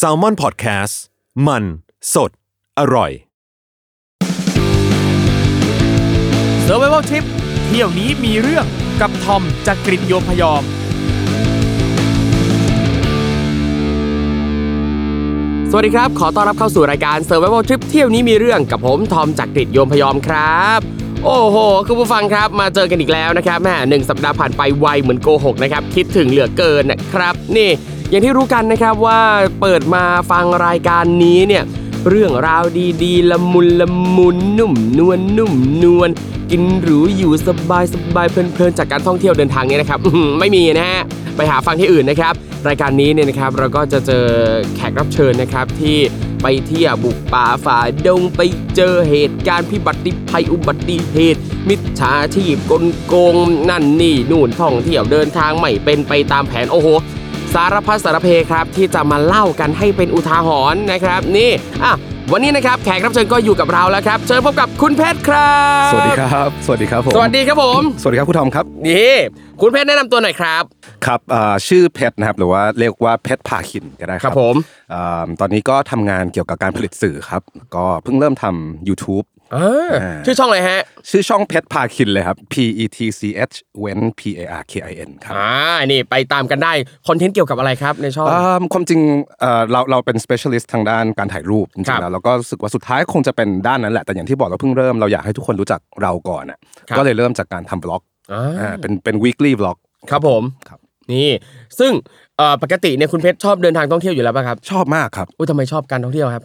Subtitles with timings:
[0.00, 0.94] s a l m o n PODCAST
[1.46, 1.64] มัน
[2.14, 2.30] สด
[2.78, 3.10] อร่อย
[6.66, 7.24] s u r v i v a l Trip
[7.66, 8.64] เที่ยวนี้มีเรื่อง
[9.00, 10.62] กับทอมจากกรีฑโยมพยอม
[15.70, 20.80] สวัสดีครับ ขอต้อนรับเข้าสู่รายการ Survival Trip เที่ยวนี้มีเรื่องกับผมทอมจากกรีฑโยมพยอมครับ
[21.24, 21.56] โอ้โห
[21.88, 27.70] คุณผู้ฟังครับ มาเจอกันอีกแล้วนะครับแม่หนึ่งสัปดาห์ผ่านไปไวเหมือนโกหกนะครับ คิดถึงเหลือเกินนะครับ นี่
[28.12, 29.20] อย่างที่รู้กันนะครับว่า
[29.60, 31.64] เปิดมาฟังรายการนี้เนี่ย
[32.08, 32.64] เรื่องราว
[33.04, 35.54] ดีๆ ละมุนละมุนนุ่มนวลนุ่ม
[35.84, 36.10] นวล
[36.50, 40.00] กินหรูอยู่สบายสบายเพลินๆจากการท่องเที่ยวเดินทางนี้นะครับ
[40.40, 41.00] ไม่มีนะฮะ
[41.36, 42.34] ไปหาฟังที่อื่นนะครับ
[42.68, 44.26] รายการนี้เนี่ยนะครับเราก็จะเจอ
[44.76, 45.98] แขกรับเชิญนะครับที่
[46.42, 48.40] ไปเที่ยวบุกป่าฝ่าดงไป
[48.76, 53.36] เจอเหตุการณ์พิบัติภัยอุบัติเหตุ มิจฉาชีพกลโกง
[53.70, 56.88] นั่นนี่นู่นท่องเที่ยวเดินทางไม่เป็นไปตามแผนโอ้โห
[57.54, 61.50] สารพัดสารเพครับที่จะมาเล่ากันให้เป็นอุทาหรณ์นะครับ นี่
[61.84, 61.92] อะ
[62.32, 65.52] วันนี้นะครับแขกรับเชิญก็อยู่กับเราแล้วครับ เชิญพบกับคุณเพชรครั
[65.88, 69.14] บ สวัสดีครับ สวัสดีครับผม สวัสดีครับผม สวัสดีครับคุณทอมครับ นี่
[69.60, 70.62] คุณเพชรแนะนำตัวหน่อยครับ
[71.06, 74.54] ครับอ่าชื่อเพชรนะครับหรือว่าเรียกว่าเพชรพาคินก็ได้คครัรับบผม
[74.92, 77.42] อ่าตอนนี้ก็ทำงานเกี่ยวกับการผลิตสื่อครับ
[77.76, 79.41] ก็เพิ่งเริ่มทำ YouTube อ่าอ่า
[80.24, 85.50] ชื่อช่องอะไรฮะ ชื่อช่องเพชรพาคินเลยครับ P E T C H เว้น P A R K I N ครับอ่า
[85.86, 86.72] นี่ไปตามกันได้
[87.08, 89.00] คอนเทนต์เกี่ยวกับอะไรครับในช่องอ่าความจริง
[89.40, 99.76] เอ่อเราเราเป็น specialist ทางด้านการถ่ายรูปจริครังบๆแล้วเราก็รู้สึกว่าสุดท้ายคงจะเป็นด้านนั้นแหละแต่อย่างที่บอกเราเพิ่งเริ่มเราอยากให้ทุกคนรู้จักเราก่อนอะครับก็เลยเริ่มจากการทำบล็อกอ่าอ่าเป็นเป็น weekly vlog
[100.10, 100.78] ครับผมครับ
[101.12, 101.28] นี่
[101.78, 101.92] ซึ่ง
[102.38, 106.44] เอ่อปกติเนี่ยคุณเพชรชอบเดินทางท่องเที่ยวอยู่แล้วป่ะครับ ชอบมากครับอุ้ยทำไมชอบการท่องเที่ยวครับ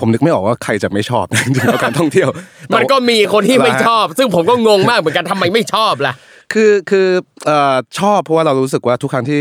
[0.00, 2.28] ผมนึกไม่ออกว่าใครจะไม่ชอบจริงๆแล้วการท่องเที่ยว
[2.74, 6.14] มันก็มีคนที่ไม่ชอบ ซึ่งผมก็งงมากเหมือนกันทำไมไม่ชอบล่ะ
[6.52, 7.08] คือคือ
[7.46, 9.40] เอ่อชอบเพราะว่าเรารู้สึกว่าทุกครั้งที่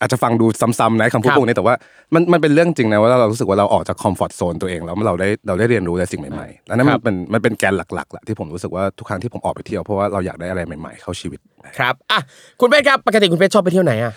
[0.00, 1.74] อาจจะฟังดูซ้ำๆนะคำพูดครับพวกนี้แต่ว่า
[2.14, 11.40] มันมันเป็นเรื่องจริงนะว่าเรารู้สึกว่าเราออกจากคอมฟอร์ทโซนตัวเองแล้วเราได้เราได้เรียนรู้อะไรสิ่งใหม่ๆแล้วนั่นครัมันบเป็นมันเป็นแกนหลักๆแหละที่ผมรู้สึกว่าทุกครั้งที่ผมออกไปเที่ยวเพราะว่าเราอยากได้อะไรใหม่ๆเข้าชีวิต
[11.78, 12.20] ครับอะ
[12.60, 14.12] คุณเพชรครับปกติคุณเพชรชอบไปเที่ยวไหนอะ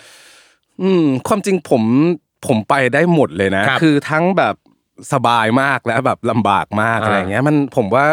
[0.82, 1.84] อืมความจริงผม
[2.48, 4.56] ผมไปได้หมดเลยนะครับคือทั้งแบบ
[5.14, 8.06] สบายมากและแบบลำบากมากอ่าอะไรอย่างเงี้ย มันผมว่า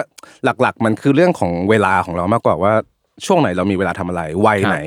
[0.44, 2.72] หลักๆ มันคือเรื่องของเวลาของเรามากกว่าว่า
[3.26, 4.78] ช่วงไหนเรามีเวลาทำอะไรวัยไหน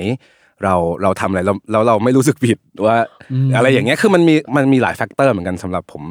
[0.64, 2.98] เราเราทำอะไรแล้วแล้วเราไม่รู้สึกผิดว่า
[3.56, 6.04] อะไรอย่างเงี้ยคือมันมีมันมีหลายแฟกเตอร์เหมือนกันสำหรับผม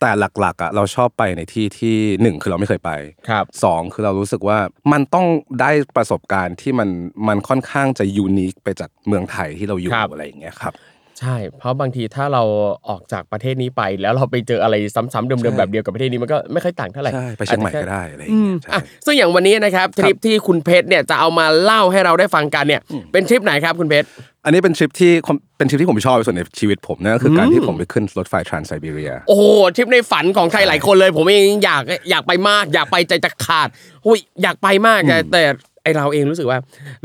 [0.00, 2.90] แต่หลักๆอะเราชอบไปในที่ที่หนึ่งคือเราไม่เคยไป
[3.28, 4.58] ครับสองคือเรารู้สึกว่า
[4.92, 5.26] มันต้อง
[5.60, 6.88] ได้ประสบการณ์ที่มัน
[7.28, 10.72] มันค่อนข้างจะยูนิคไปจากเมืองไทยที่เราอยู่ครับอะไรอย่างเงี้ยครับ
[11.22, 12.42] ใช่ เพราะบางทีถ้าเรา
[12.88, 22.80] ออกจากประเทศนี้ไป แล้วเราไปเจออะไรซ้ำๆเดิมใช่ๆแบบเดียวกับประเทศนี้มันก็ไม่ค่อยต่างเท่าไหร่ใช่ไปเชียงใหม่อาจจะก็แค่ได้อะไรอย่างเงี้ยใช่อะซึ่งอย่างวันนี้นะครับทริปที่คุณเพชรเนี่ยจะเอามาเล่าให้เราได้ฟังกันเนี่ย
[23.12, 24.06] เป็นทริปไหนครับคุณเพชร
[24.44, 25.12] อันนี้เป็นทริปที่
[25.58, 29.44] เป็นทริปที่ผมชอบที่สุดในชีวิตผมนั่นก็คือการที่ผมไปขึ้นรถไฟทรานไซบีเรีย โอ้โห
[29.76, 33.68] ทริปในฝันของใครหลายคนเลย ผมเองอยากอยากไปมาก อยากไปใจจะขาด
[34.06, 35.42] อุ้ยอยากไปมากแต่แต่
[35.82, 36.58] ไอเราเองรู้สึกว่า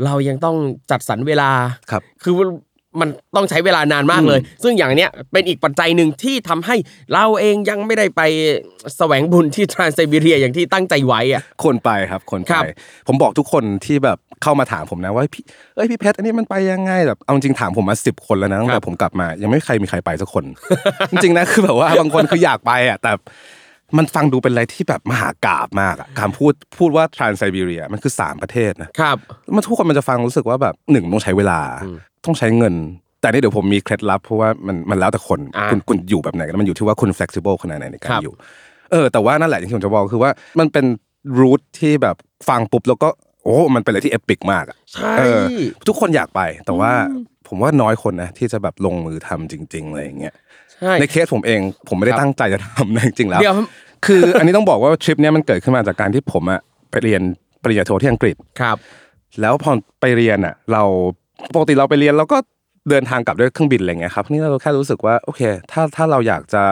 [0.04, 0.56] เรายังต้อง
[0.90, 1.50] จัดสรรเวลา
[1.90, 2.34] ครับ คือ
[3.00, 6.76] มันต้องใช้เวลานานมากเลย ซึ่งอย่างเนี้ยเป็นอีกปัจจัยหนึ่งที่ทำให้
[7.12, 8.22] เราเองยังไม่ได้ไป
[8.96, 12.72] แสวงบุญที่ทรานไซบีเรียอย่างที่ตั้งใจไว้อะคนไปครับคนครัไปบ
[13.08, 15.42] ผมบอกทุกคนที่แบบเข้ามาถามผมนะว่าพี่
[15.74, 20.44] เอ้ยพี่เพชรอันนี้มันไปยังไงแบบเอาจริงๆถามผมมาสิบคนแล้วนะตั้งแต่ผมกลับมา ยังไม่ใครมีใครไปสักคน
[21.10, 23.12] จริงๆนะคือแบบว่าบางคนคืออยากไปอะแต่
[23.96, 29.16] มันฟังดูเป็นอะไรที่แบบมหากาบมากอะการพูดพูดว่าทรานไซบีเรียมันคือสามประเทศนะครับ
[29.54, 31.60] มันทุกคนมันจะฟังรู้สึกว่าแบบหนึ่งต้องใช้เวลา
[32.24, 32.74] ต้องใช้เงิน
[33.20, 38.34] แต่นี่เดี๋ยวผมมีเคล็ดลับเพราะว่ามันมันแล้วแต่คนอ่าคุณคุณอยู่แบบไหนกันมันอยู่ที่ว่าคุณ flexible ขนาดไหนในกาครรับอยู่
[38.92, 40.30] เออ แต่ว่านั่นแหละอย่างที่ผมจะบอกคือว่า
[40.60, 40.86] มันเป็น
[41.38, 42.16] รูทที่แบบ
[42.48, 43.08] ฟังปุ๊บแล้วก็
[43.44, 45.42] โอ้ มันเป็นอะไรที่เอปิกมากอะใช่เออ
[45.86, 46.92] ทุกคนอยากไป แต่ว่า
[47.48, 50.34] ผมว่าน้อยคนนะที่จะแบบลงมือทำจริง ๆ อะไรอย่างเงี้ย
[50.80, 53.54] ใช่ในเคสผมเอง ผมไม่ได้ครับตั้งใจจะทำนะจริงๆแล้ว เดี๋ยว
[54.06, 56.60] คืออันนี้ต้องบอกว่าทริปเนี้ยมันเกิดขึ้นมาจากการที่ผมอะ
[56.90, 57.22] ไปเรียน
[57.62, 58.76] ปริญญาโทที่อังกฤษครับ
[59.40, 60.82] แล้วพอไปเรียนอะเรา
[61.54, 62.38] ปกติเราไปเรียนเราก็
[62.90, 65.42] เดินทางกลับด้วยเครื่องบินอะไรเงี้ยครับนี่เราแค่รู้สึกว่าโอเค
[65.72, 66.62] ถ้าถ้าเราอยากจะ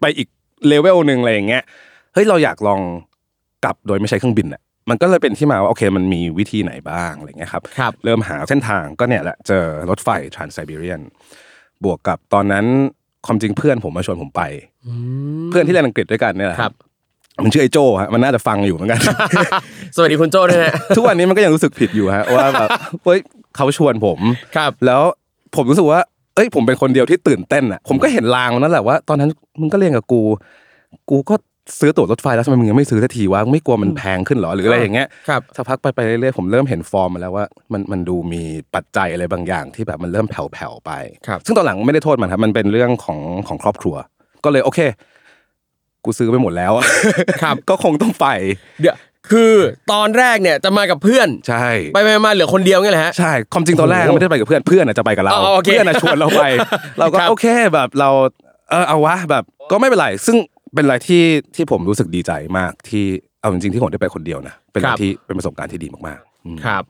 [0.00, 0.28] ไปอีก
[0.68, 1.62] เลเวลหนึ่งอะไรอย่างเงี้ย
[2.14, 2.80] เฮ้ยเราอยากลอง
[3.64, 4.60] กลับโดยไม่ใช้เครื่องบินอะ
[4.90, 11.00] มันก็เลยเป็นที่มาว่าโอเคมันมีวิธีไหนบ้างอะไรเงี้ยครับครับเริ่มหาเส้นทางก็เนี่ยแหละเจอรถไฟทรานไซบีเรียน
[11.84, 12.66] บวกกับตอนนั้น
[13.26, 14.42] ความจริงเพื่อนผมมาชวนผมไป
[15.50, 16.72] เพื่อนที่เรียนอังกฤษด้วยกันเนี่ยแหละครับ
[17.44, 19.00] มันชื่อไอ้โจฮะมันน่าจะฟังอยู่เหมือนกัน
[19.96, 22.68] สวัสดีคุณโจ้ด้วยนะทุกวันนี้มันก็ยังรู้สึกผิดอยู่ฮะว่าแบบ
[23.04, 23.18] เฮ้ย
[23.56, 24.18] เขาชวนผม
[24.56, 25.02] ครับ แล้ว
[25.56, 26.00] ผมรู้สึกว่า
[26.34, 29.30] เอ้ยผมเป็นคนเดียวที่ตื่นเต้นอะ ผมก็เห็นลางนั่นแหละว่า ตอนนั้น
[29.60, 30.22] มึงก็เรียนกับกู
[31.10, 31.34] กูก็
[31.80, 38.42] ซื้อตั๋วรถไฟแล้วทำไมมึงยังไม่ซื้อสักทีวะมึงไม่กลัวมันแพงขึ้นเหรอหรืออะไรอย่างเงี้ยครับสักพักไปไปเรื่อยๆผมเริ่มเห็นฟอร์มมาแล้วว่ามันมันดูมี
[38.74, 40.92] ปัจจัยอะไรบางอย่างที่แบบมันเริ่มแผ่วๆไป
[41.26, 43.18] ครับซึ่งตอนหลังไม่ได้โทษมันครับมันเป็นเรื่องของ
[43.48, 43.96] ของครอบครัว
[44.44, 44.80] ก็เลยโอเค
[46.04, 46.84] กูซื้อไปหมดแล้วอะ
[47.42, 48.26] ครับ ก็คงต้องไป
[48.80, 48.96] เดี๋ยว
[49.30, 49.54] คือ
[49.92, 56.42] ตอนแรกเนี่ยจะมากับเพื่อนใช่ไปไปมาเหลือคนเดียวไงแหละฮะใช่ความจริงตอนแรกโอ้โหไม่ได้ไปกับเพื่อนเพื่อนอะจะไปกับเราอ๋อโอเคเพื่อนอะชวนเราไป
[56.98, 58.10] เราก็ครับโอเคแบบเรา
[58.70, 60.36] เออเอาวะแบบก็ไม่เป็นไรซึ่ง
[60.74, 61.24] เป็นอะไรที่
[61.54, 63.04] ที่ผมรู้สึกดีใจมากที่
[63.40, 66.82] เอาจริงๆที่ผมได้ไปคนเดียวนะเป็นอะไรที่เป็นประสบการณ์ที่ดีมากๆอืมครับ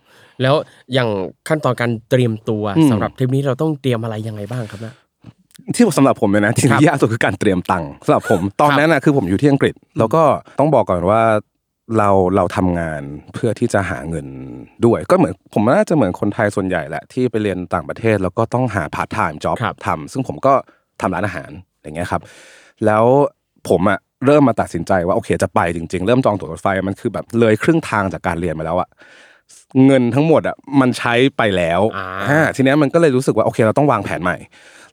[0.43, 0.55] แล้ว
[0.93, 1.09] อย่าง
[1.49, 4.94] ขั้นตอนการเตรียมตัวอืมสำหรับทริปนี้เราต้องเตรียมอะไรยังไงบ้างครับเนี่ย
[5.75, 10.23] ที่สำหรับผมเลยนะที่ครับยากสุดคือการเตรียมตังค์สำหรับผมตอนนั้นนะคือผมอยู่ที่อังกฤษ แล้วก็
[10.59, 11.23] ต้องบอกก่อนว่า
[11.99, 13.03] เราเราทำงาน
[13.35, 14.27] เพื่อที่จะหาเงิน
[14.85, 20.55] ด้วย ก็เหมือนผมน่าจะเหมือนคนไทยส่วนใหญ่แหละที่ไปเรียนต่างประเทศแล้วก็ต้องหา part-time job ครับทำซึ่งผมก็
[21.00, 21.50] ทำร้านอาหาร
[21.82, 22.23] อย่างเงี้ยครับ
[22.87, 23.05] แล้ว
[23.69, 28.89] ผมอะเริ่มมาตัดสินใจว่าโอเคจะไปจริง ๆ เริ่มจองตั๋วรถไฟมันคือแบบเลยครึ่งทางจากการเรียนมาแล้วอะ
[29.87, 34.37] เงินทั้งหมดอะมันใช้ไปแล้วอ่าอ่าทีเนี้ยมันก็เลยรู้สึกว่าโอเคเราต้องวางแผนใหม่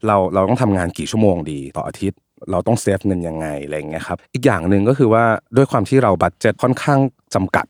[0.08, 2.20] เราเราต้องทำงานกี่ชั่วโมงดีต่ออาทิตย์
[2.52, 5.24] เราต้อง save เงินยังไงอะไรอย่างเงี้ยครับอีกอย่างหนึ่งก็คือว่า
[5.56, 7.00] ด้วยความที่เรา budget ค่อนข้าง
[7.36, 7.66] จำกัด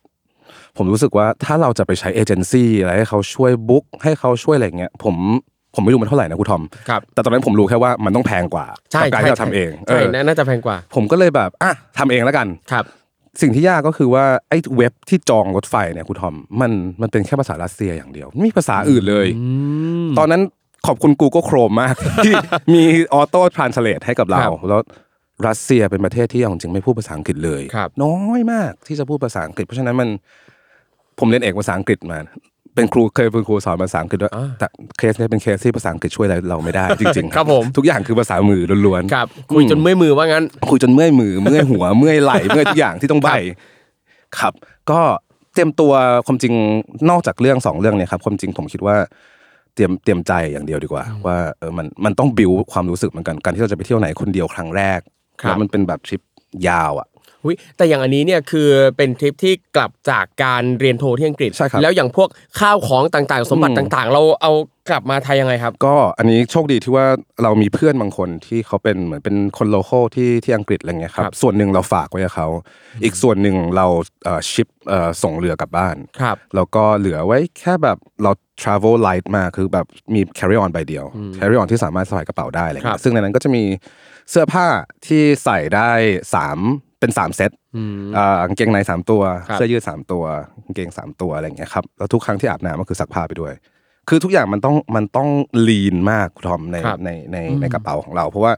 [0.78, 5.16] ผมรู้สึกว่าถ้าเราจะไปใช้เอเจนซี่อะไรให้เขาช่วย book ให้เขาช่วยอะไรอย่างเงี้ยผม
[5.78, 12.86] ผมไม่รู้มันเท่าไหร่นะครูทอมครับแต่ตอนนั้นผมรู้แค่ว่ามันต้องแพงกว่าใช่กับการที่เราทำเองใช่เออน่าจะแพงกว่า ผมก็เลยแบบอะทำเองแล้วกันครับ
[13.42, 16.72] สิ่งที่ยากก็คือว่าไอ้เว็บที่จองรถไฟเนี่ยครูทอมมัน
[17.02, 19.28] มันเป็นแค่ภาษารัสเซียอย่างเดียวไม่มีภาษาอื่นเลย
[20.18, 20.42] ตอนนั้น
[20.88, 21.96] ขอบคุณ Google Chrome มาก
[22.26, 22.34] ที่
[22.74, 22.84] มี
[23.14, 24.82] ออโต้ทรานสเลทให้กับเราครับแล้ว
[25.48, 30.10] รัสเซียเป็นประเทศที่เอาจริงๆไม่พูดภาษาอังกฤษเลยครับน้อยมากที่จะพูดภาษาอังกฤษ เพราะฉะนั้นมัน
[31.20, 32.20] ผมเรียนเอกภาษาอังกฤษมา
[32.78, 43.30] เป็นครูเคยเป็นครูสอนภาษาอังกฤษด้วยอ่าแต่เคสเนี้เป็นเคสที่ภาษาอังกฤษช่วยอะไรเราไม่ได้จริงๆ ครับผมทุกอย่างคือภาษามือล้วนๆครับคุยจนเมื่อยมือว่างั้นคุยจนเมื่อยมือเมื่อยหัวเมื่อยไหล่เมื่อยทุกอย่างที่ต้องใบ
[44.40, 44.54] ครับ
[44.92, 45.00] ก็
[45.54, 45.94] เตรียมตัว
[46.26, 46.54] ความจริง
[47.10, 48.96] นอกจากเรื่องสองเรื่องเนี่ยครับความจริงผมคิดว่า
[49.76, 55.00] เตรียมเตรียมใจอย่างเดียวดีกว่า ว่าเออมันมันต้องบิวความรู้สึกเหมือนกันการที่เราจะไปเที่ยวไหนคนเดียวครั้งแรก
[55.42, 56.22] ครับแล้วมันเป็นแบบทริป
[56.68, 57.08] ยาวอะ
[57.46, 58.68] อุ๊ยแต่อย่างอันนี้เนี่ยคือ
[58.98, 62.30] เป็นทริปที่กลับจากการเรียนโทที่อังกฤษใช่ครับแล้วอย่างพวก
[62.60, 64.52] ข้าวของต่างๆ สมบัติอืมต่างๆ เราเอา
[64.90, 67.06] กลับมาไทยยังไงครับ ก็อันนี้โชคดีที่ว่า
[67.44, 72.48] เรามีเพื่อนบางคนที่เขาเป็นเหมือนเป็นคน local ที่ที่อังกฤษอะไรเงี้ยครับครับส่วนหนึ่งเราฝากไว้กับเขา
[73.04, 73.86] อีกส่วนหนึ่งเรา
[74.24, 78.32] เอ่อ ship เอ่อส่งเรือกลับบ้านครับแล้วก็เหลือไว้แค่แบบเรา
[78.62, 81.06] travel light มาคือแบบมี carry on ใบเดียว
[81.38, 83.64] carry on ที่สามารถสะพายกระเป๋าได้อะไรเงี้ยครับซึ่งในนั้นก็จะมี
[84.32, 84.68] เสื้อผ้า
[85.08, 85.92] ที่ใส่ได้
[86.36, 86.60] สาม
[87.00, 87.52] เป็นสามเซต
[88.18, 90.24] อ่ากางเกงในสามตัวครับเสื้อยืดสามตัว
[90.66, 93.54] กางเกงสามตัวอะไรเงี้ยครับแล้วทุกครั้งที่อาบน้ำก็คือซักผ้าไปด้วย
[94.10, 95.30] คือทุกอย่างมันต้องมันต้อง
[95.68, 98.54] ลีนมากคุณทอมในครับในในในกระเป๋าของเรา เพราะว่า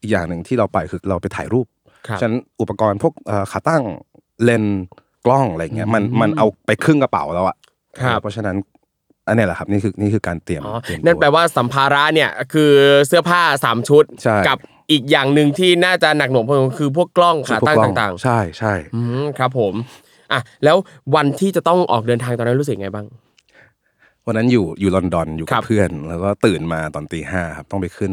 [0.00, 1.66] อีกอย่างหนึ่งที่เราไปคือเราไปถ่ายรูป
[2.06, 3.82] ครับฉะนันอุปกรณ์พวกเอ่อขาตั้ง
[4.44, 4.80] เลนส์
[5.26, 7.56] กล้องอะไรเงี้ยมันมันเอาไปครึ่งกระเป๋าแล้วอะ
[7.98, 8.56] ครับเพราะฉะนั้น
[9.26, 12.72] อันเนี้ยแหละครับนี่คือนี่คือการเตรียมอ๋อเตรียมนั่นแปลตัวว่าสัมภาระเนี่ยคือ
[13.06, 14.58] เสื้อผ้าสามชุดใช่กับ
[14.90, 19.74] อีกอย่างหนึ่งที่น่าจะหนักหน่วงพอสมควรคือพวกกล้องขาพวกตั้งกล้อต่างใช่ใช่ๆอืมครับผม
[20.32, 20.76] อะแล้ว
[21.14, 23.06] วันที่จะต้องออกเดินทางตอนนั้นรู้สึกไงบ้าง
[24.26, 28.12] วันนั้นอยู่อยู่ลอนดอนอยู่ครักับบเพื่อน แล้วก็ตื่นมาตอนตีห้าครับต้องไปขึ้น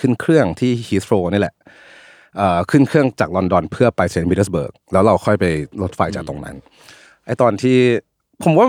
[0.00, 1.54] ขึ้นเครื่องที่ฮีสโ r รนี่แหละ
[2.36, 5.44] เอ่อขึ้นเครื่องจากลอนดอนเพื่อไปเซนต์ปีเตอร์สเบิร์กแล้วเราค่อยไป
[5.82, 6.56] รถไฟจากตรงนั้น
[7.26, 7.78] ไอตอนที่
[8.44, 8.66] ผมว่า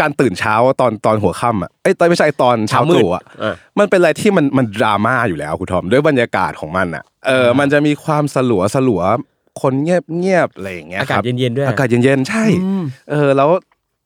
[0.00, 9.02] การตื่นเช้าตอนตอนหัวค่ำอะไอ้ยตอนไม่ใช่ตอนเช้าเช้ามืตดรู่อะเออมันเป็นอะไรที่มันมันดราม่าอยู่แล้วคุณทอมด้วยบรรยากาศของมันอะเออมันจะมีความสลัวสลัว
[9.60, 12.44] คนเงียบเงียบอะไรอย่างเงี้ยอากาศครับเย็นๆด้วยอากาศเย็นๆใช่
[13.10, 13.48] เออแล้ว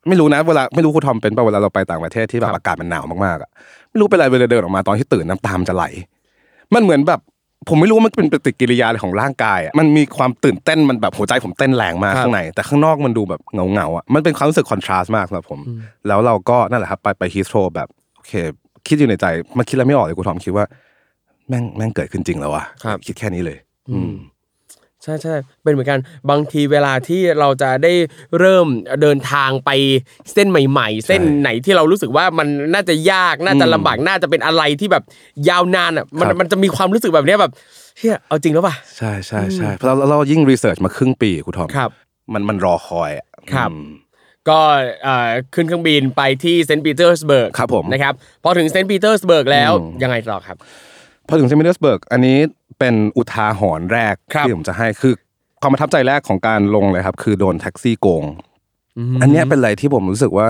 [0.09, 3.51] ไม่รู้นะเวลาไม่รู้คุณทอมเป็นป่ะเวลาเราไปต่างประเทศที่แบครับบอากาศมันหนาวมากๆอะ
[3.91, 5.85] ไม่รู้เป็นอะไรเวลาเดินออกมาตอนที่ตื่นน้ำตามนจะไหล
[6.75, 7.21] มันเหมือนแบบ
[7.69, 15.61] ผมไม่รู้ว่ามันเป็นปฏิกิริยาอะไรของร่างกายอะมันมีความตื่นเต้นมันแบบหัวใจผมเต้นแรงมากครับข้างในแต่ข้างนอกมันดูแบบเงาเงาๆอะมันเป็นความรู้สึกคอนทราสต์มากสำหรับผม
[16.09, 18.33] แล้วเราก็นั่นแหละครับไปไปฮีสโตรแบบโอเค
[18.87, 19.27] คิดอยู่ในใจ
[19.59, 20.65] มันคิดอะไรไม่ออกเลยคุณทอมคิดว่า
[21.49, 23.59] แม่งแม่งเกิดขึ้นจริงแล้ววะครับคิดแค่นี้เลย
[23.91, 24.13] อืม
[25.05, 26.01] ใช่ใช่เป็นเหมือนกัน
[26.31, 27.93] บางทีเวลาที่เราจะได้
[28.39, 28.67] เริ่ม
[29.03, 29.71] เดินทางไป
[30.33, 35.03] เส้นใหม่ ๆ เส้นไหนที่เรารู้สึกว่ามันน่าจะยากน่าจะลำบากน่าจะเป็นอะไรที่แบบ
[35.49, 37.53] ยาวนานอะมันครับมันจะมีความรู้สึกแบบเนี้ยแบบ
[37.99, 41.91] เฮียเอาจริงแล้วป่ะใช่ใช่ใช่เพราะเราเรายิ่งรีเสิร์ชมาครึ่งปีคุณทอมครับ
[42.33, 43.87] มันมันรอคอยอะครับอืม
[44.49, 44.61] ก็
[45.03, 48.15] เอ่อขึ้นเครื่องบินไปที่เซนต์ปีเตอร์สเบิร์กครับผมนะครับ
[48.45, 50.57] พอถึงเซนต์ปีเตอร์สเบิร์กแล้วอืมยังไงต่อครับ
[51.29, 52.39] พอถึงเซนต์ปีเตอร์สเบิร์กอันนี้
[52.79, 55.15] เป็นอุทาหรณ์แรกครับที่ผมจะให้คือ
[55.61, 58.25] ความประทับใจแรกของการลงเลยครับ คือโดนแท็กซี่โกง
[59.23, 60.49] อันเนี้ยเป็นอะไรที่ผมรู้สึกว่า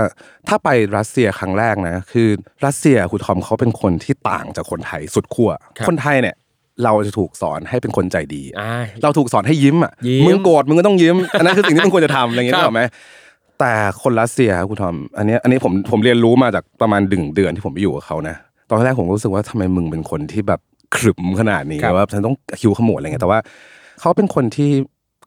[0.48, 2.28] ถ้าไปรัสเซียครั้งแรกนะ คือ
[2.66, 6.36] รัสเซียคุณทอมเขาเป็นคนที่ต่างจากคนไทยสุดขั้วครับคนไทยเนี่ย
[6.84, 12.82] เราจะถูกสอนให้เป็นคนใจดีอ่าเราถูกสอนให้ยิ้มอะยิ้มมึงโกรธมึงก็ต้องยิ้ม อันนั้นคือสิ่งที่มึงควรจะทำอะไรอย่างเงี้ยครับถูกไหม
[13.60, 18.36] แต่คนรัสเซียครับคุณทอม อันเนี้ยอันนี้ผมผมเรียนรู้มาจากประมาณดึงเดือนที่ผมไปอยู่กับเขานะ
[18.68, 20.60] ตอนแรกผมก็รู้สึกว่าทำไมมึงเป็นคนที่แบบ
[20.96, 23.40] ขรึมขนาดนี้ครับว่าฉันต้องคิ้วขมวดอะไรเงี้ยแต่ว่า
[24.00, 24.70] เขาเป็นคนที่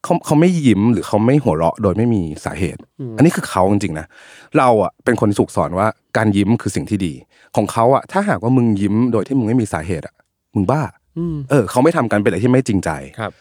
[0.04, 2.82] เขาเขาไม่ยิ้มหรือเขาไม่หัวเราะโดยไม่มีสาเหตุ
[3.18, 4.06] อันนี้คือเขาจริงๆนะ
[4.58, 5.88] เราอะเป็นคนที่ถูกสอนว่า
[6.18, 7.14] การยิ้มคือสิ่งที่ดี
[7.56, 10.16] ของเขาอะถ้าหากว่ามึงยิ้มโดยที่มึงไม่มีสาเหตุอะ
[10.56, 10.82] มึงบ้า
[11.18, 12.90] อืมเออเขาไม่ทำกันเป็นอะไรที่ไม่จริงใจ
[13.20, 13.32] ครับ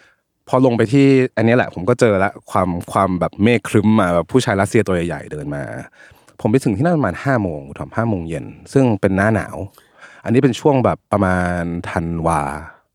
[0.48, 5.62] พอลงไปที่อันนี้แหละ ผมก็เจอละความความแบบเมฆครึ้มมาแบบผู้ชายรัสเซียตัวใหญ่ๆเดินมา
[6.40, 9.56] ผมไปถึงที่นั่นประมาณห้าโมงทำห้าโมงเย็นซึ่งเป็นหน้าหนาว
[10.24, 12.40] อันนี้เป็นช่วงแบบประมาณธันวา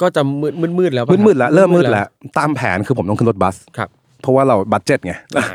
[0.02, 3.90] ก็จะมืดมืดมืดแล้วป่ะมืดๆแล้วเริ่มมืดแล้วตามแผนคือผมต้องขึ้นรถบัสครับ
[4.22, 5.14] เพราะว่าเราบัตเจ็ตไง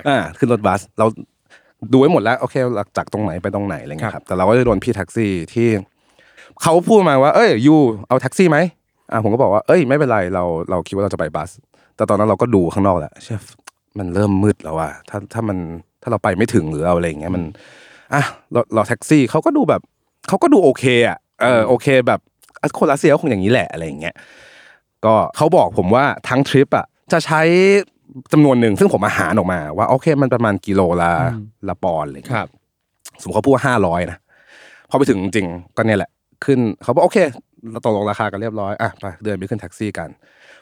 [0.08, 1.06] อ่าขึ้นรถบัส เรา
[1.92, 5.68] ดูไว้หมดแล้วโอเคเราจากตรงไหนไปตรงไหนอะไรเงี้ยครับ แต่เราก็จะโดนพี่แท็กซี่ที่
[6.62, 7.74] เขาพูดมาว่า เอ้ยยู
[8.08, 8.58] เอาแท็กซี่ไหม
[9.10, 11.50] อ่าผมก็บอกว่าเอ้ยไม่เป็นไรเราเราคิดว่าเราจะไปบัส
[11.96, 13.42] แต่ตอนนั้นเราก็ดูข้างนอกแหละเชฟ
[13.98, 15.58] มันเริ่มมืดแล้วอะถ้าถ้ามัน
[16.02, 17.42] ถ้าเราไปไม่ถึงหรือเอาอะไรอย่างเงี้ยมัน
[18.14, 18.22] อะ
[18.52, 19.80] เราเราแท็กซี่เขาก็ดูแบบ
[20.28, 22.20] เขาก็ดูโอเคอะ เออโอเคแบบ
[22.62, 24.14] อะคนรัสเซียก็คงอย่างนี้แหละอะไรอย่างเงี้ย
[25.04, 27.42] ก็เขาบอกผมว่าทั้งทริปอะจะใช้
[28.32, 31.12] จำนวนหนึ่งซึ่งผมอาหารออกมา ว่าโอเค มันประมาณกิโลละ
[31.68, 32.49] ละปอนด์อะไรอย่างคเลยรับ
[33.20, 34.18] สมมติเขาพูดว่าห้าร้อยนะ
[34.90, 36.11] พอไปถึงจริงๆก็เนี่ยแหละ
[36.44, 37.18] ขึ้นเขาบอกโอเค
[37.70, 40.09] เราตกลงราคากันเรียบร้อยอะไปเดินไปขึ้นแท็กซี่กัน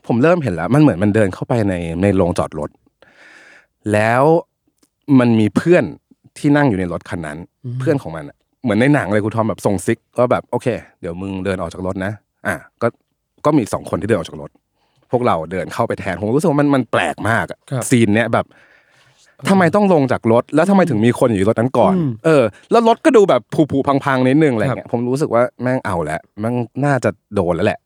[0.06, 2.70] ผมเริ่มเห็นแล้ว มันเหมือนมันเดินเข้าไปในในโรงจอดรถ
[3.92, 4.22] แล้ว
[5.18, 5.84] มันมีเพื่อน
[6.38, 7.38] ที่นั่งอยู่ในรถคันนั้น
[7.80, 8.36] เพื่อนของมันอะ
[8.68, 10.66] เหมือนในหนังเลยคุณทอมแบบส่งซิกว่าแบบโอเค
[11.00, 12.12] เดี๋ยวมึงเดินออกจากรถนะ
[12.46, 12.86] อะก็
[13.44, 14.50] ก็มีสองคนที่เดินออกจากรถ
[15.12, 18.46] พวกเราเดินเข้าไปแทนผมรู้สึกว่ามันมันแปลกมากอะครับ scene เนี้ยแบบ
[19.48, 21.94] ทำไมต้องลงจากรถ แล้วทำไมถึงมีคนอยู่ในรถนั้นก่อน
[22.24, 27.80] เออ แล้วรถก็ดูแบบผุๆพังๆนิดนึงอะไรเงี้ยผมรู้สึกว่าแม่งเอาแล้วแม่งน่าจะโดนแล้วแหละ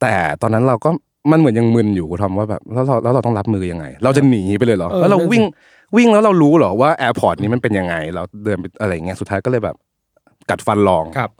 [0.00, 0.90] แต่ตอนนั้นเราก็
[1.30, 5.44] มันเหมือนยังมึนอยู่คุณทอมว่าแบบแล้วเราแล้วเราต้องรับมือยังไง เราจะหนีไปเลยเหรอเออแล้วเรานั่นสิ วิ่ง
[5.96, 9.76] วิ่งแล้วเรารู้เหรอว่า airport นี้มันเป็นยังไง เราเดินไปอะไรเงี้ยสุดท้ายก็เลยแบบ
[10.50, 11.30] กัดฟันลองครับ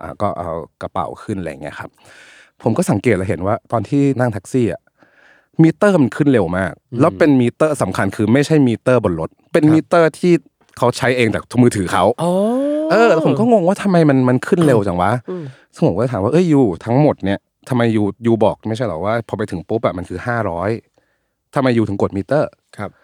[0.00, 0.50] อ่าก็เอา
[0.82, 1.90] กระเป๋าขึ้นอะไรเงี้ยครับ
[2.62, 4.82] ผมก็สังเกตแล้วเห็นว่า ตอนที่นั่งแท็กซี่อะ
[5.62, 10.32] มิเตอร์มันขึ้นเร็วมาก แล้วเป็นมิเตอร์สำคัญคือไม่ใช่มิเตอร์บนรถ เป็นมิเตอร์ที่
[10.78, 12.30] เขาใช้เองจากมือถือเขาอ๋อ
[12.90, 15.12] เออแล้วผมก็งงว่าทำไมมันมันขึ้นเร็วจังวะ
[15.74, 17.38] ซึ่งผมก็ถามว่าเอ้ย you ทั้งหมดเนี่ย
[17.68, 20.70] ทำไม you you บอกไม่ใช่เหรอว่า พอไปถึงปุ๊บแบบมันคือห้าร้อย
[21.54, 22.99] ทำไม you ถึงกดมิเตอร์ครับ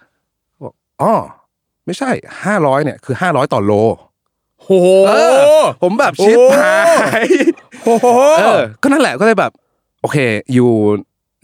[1.00, 1.14] อกอ๋อ
[1.86, 2.10] ไม่ใช่
[2.44, 3.72] ห้าร้อยเนี่ยคือห้าร้อยต่อโล
[4.58, 5.12] โอ้โหเอ
[5.62, 6.78] อผมแบบชิปโอ้หา
[7.24, 7.26] ย
[7.84, 8.06] โอ้โห
[8.38, 9.52] เออก็นั่นแหละก็เลยแบบ
[10.02, 10.16] โอเค
[10.56, 10.66] ยู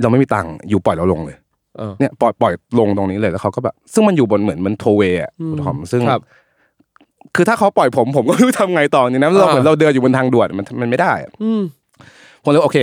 [0.00, 1.36] เราไม่มีตังค์ยูปล่อยเราลงเลย
[1.76, 6.22] เออเนี่ยปล่อยปล่อยลงตรงนี้เลยแล้วเขาก็แบบ ซึ่งมันอยู่บนเหมือนมันโทเวย์อะคุณทอมซึ่งครับ
[7.34, 11.62] คือถ้าเขาปล่อยผมผมก็ไม่รู้ทำไงต่อเนี่ยนะเราเหมือนเราเดินอยู่บนทางด่วนมันมันไม่ได้อะอืม
[12.42, 12.78] ผมเลยโอเค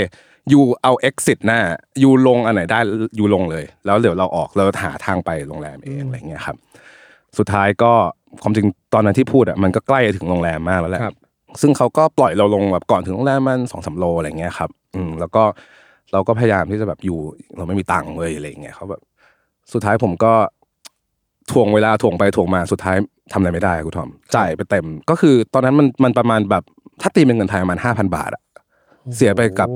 [0.51, 1.59] ยูเอา exit หน้า
[2.03, 2.79] ยูลงอันไหนได้
[3.19, 6.57] ยูลงเลย แล้วเดี๋ยวเราออกเราหาทางไปโรงแรมเองอะไรเงี้ยครับ
[7.37, 7.91] สุดท้ายก็
[8.41, 11.15] ความจริงตอนนั้นที่พูดอะมันก็ใกล้ถึงโรงแรมมากแล้วแหละครับ
[11.61, 15.43] ซึ่งเขาก็ปล่อยเราลงแบบก่อนถึงโรงแรมมันสองสามโลอะไรเงี้ยครับ อืมแล้วก็
[16.11, 17.19] เราก็พยายามที่จะแบบอยู่
[17.57, 19.01] เราไม่มีตังค์เลยอะไรเงี้ยเขาแบบ
[19.73, 20.33] สุดท้ายผมก็
[21.51, 22.97] ถ่วงเวลาถ่วงไปถ่วงมาสุดท้าย
[23.31, 26.63] ทำอะไรไม่ได้คุณทอมจ่ายไปเต็ม ก็คือตอนนั้นมันมันประมาณแบบ
[27.01, 28.43] ถ้าตีเป็นเงินไทยประมาณห้าพันบาทอะ
[29.15, 29.69] เสียไปกับ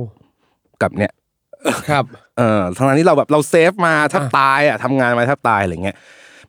[0.82, 1.12] กับเนี่ย
[1.90, 2.06] ครับ
[2.38, 5.96] เออทั้งนั้นที่เราแบบเรา save มาแทบตายอะทำงานมาแทบตายอะไรเงี้ย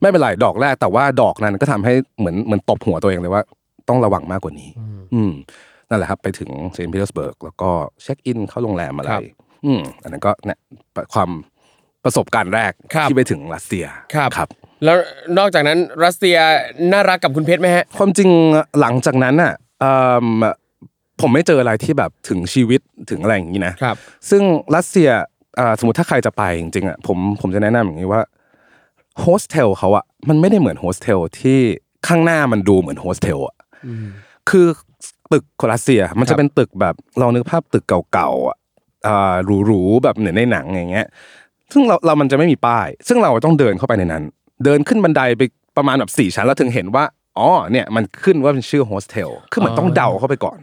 [0.01, 3.43] ไม่เป็นไรดอกแรกแต่ว่าดอกนั้นก็ทำให้เหมือนเหมือนตบหัวตัวเองเลยว่า
[3.89, 4.71] ต้องระวังมากกว่านี้
[5.15, 5.33] อืม
[5.89, 7.71] นั่นแหละครับ ไปถึงเซนต์ปีเตอร์สเบิร์กแล้วก็
[8.03, 9.23] เช็คอินเข้าโรงแรมอะไรครับ
[9.67, 10.59] อืมอันนั้นก็เนี่ย
[11.15, 11.31] ความ
[12.05, 14.49] ประสบการณ์แรกครับที่ไปถึงรัสเซียครับครับ
[14.85, 14.97] แล้ว
[15.39, 16.37] นอกจากนั้นรัสเซีย
[16.93, 18.31] น่ารักกับคุณเพชรไหมฮะ ความจริง
[18.81, 20.27] หลังจากนั้นอะเอิ่ม
[21.21, 22.81] ผมไม่เจออะไรที่แบบถึงชีวิต
[23.11, 23.97] ถึงอะไรอย่างนี้นะครับ
[24.31, 24.43] ซึ่ง
[24.77, 25.11] รัสเซีย
[25.59, 28.23] อ่าสมมติถ้าใครจะไปจริงๆอะผมผมจะแนะนำอย่างนี้ว่า
[29.21, 31.59] โฮสเทลเขาอะมันไม่ได้เหมือนโฮสเทลที่
[32.07, 33.57] ข้างหน้ามันดูเหมือนโฮสเทลอะ
[34.51, 34.67] คือ
[35.33, 38.57] ตึกของรัสเซียมันจะครัจะบเป็นตึกแบบเรานึกภาพตึกเก่าๆอะ
[39.07, 39.35] อ่า
[39.67, 41.07] หรูๆแบบเหมือนในหนังอย่างเงี้ย
[41.73, 44.25] ซึ่งเราเรามันจะไม่มีป้าย ซึ่งเราต้องเดินเข้าไปในนั้น
[44.65, 45.43] เดินขึ้นบันไดไป
[45.77, 47.05] ประมาณแบบสี่ชั้นแล้วถึงเห็นว่า
[47.39, 50.59] อ๋อเนี่ยมันขึ้นว่าเป็นชื่อโฮสเทลคือเหมือนต้องเดาเข้าไปก่อน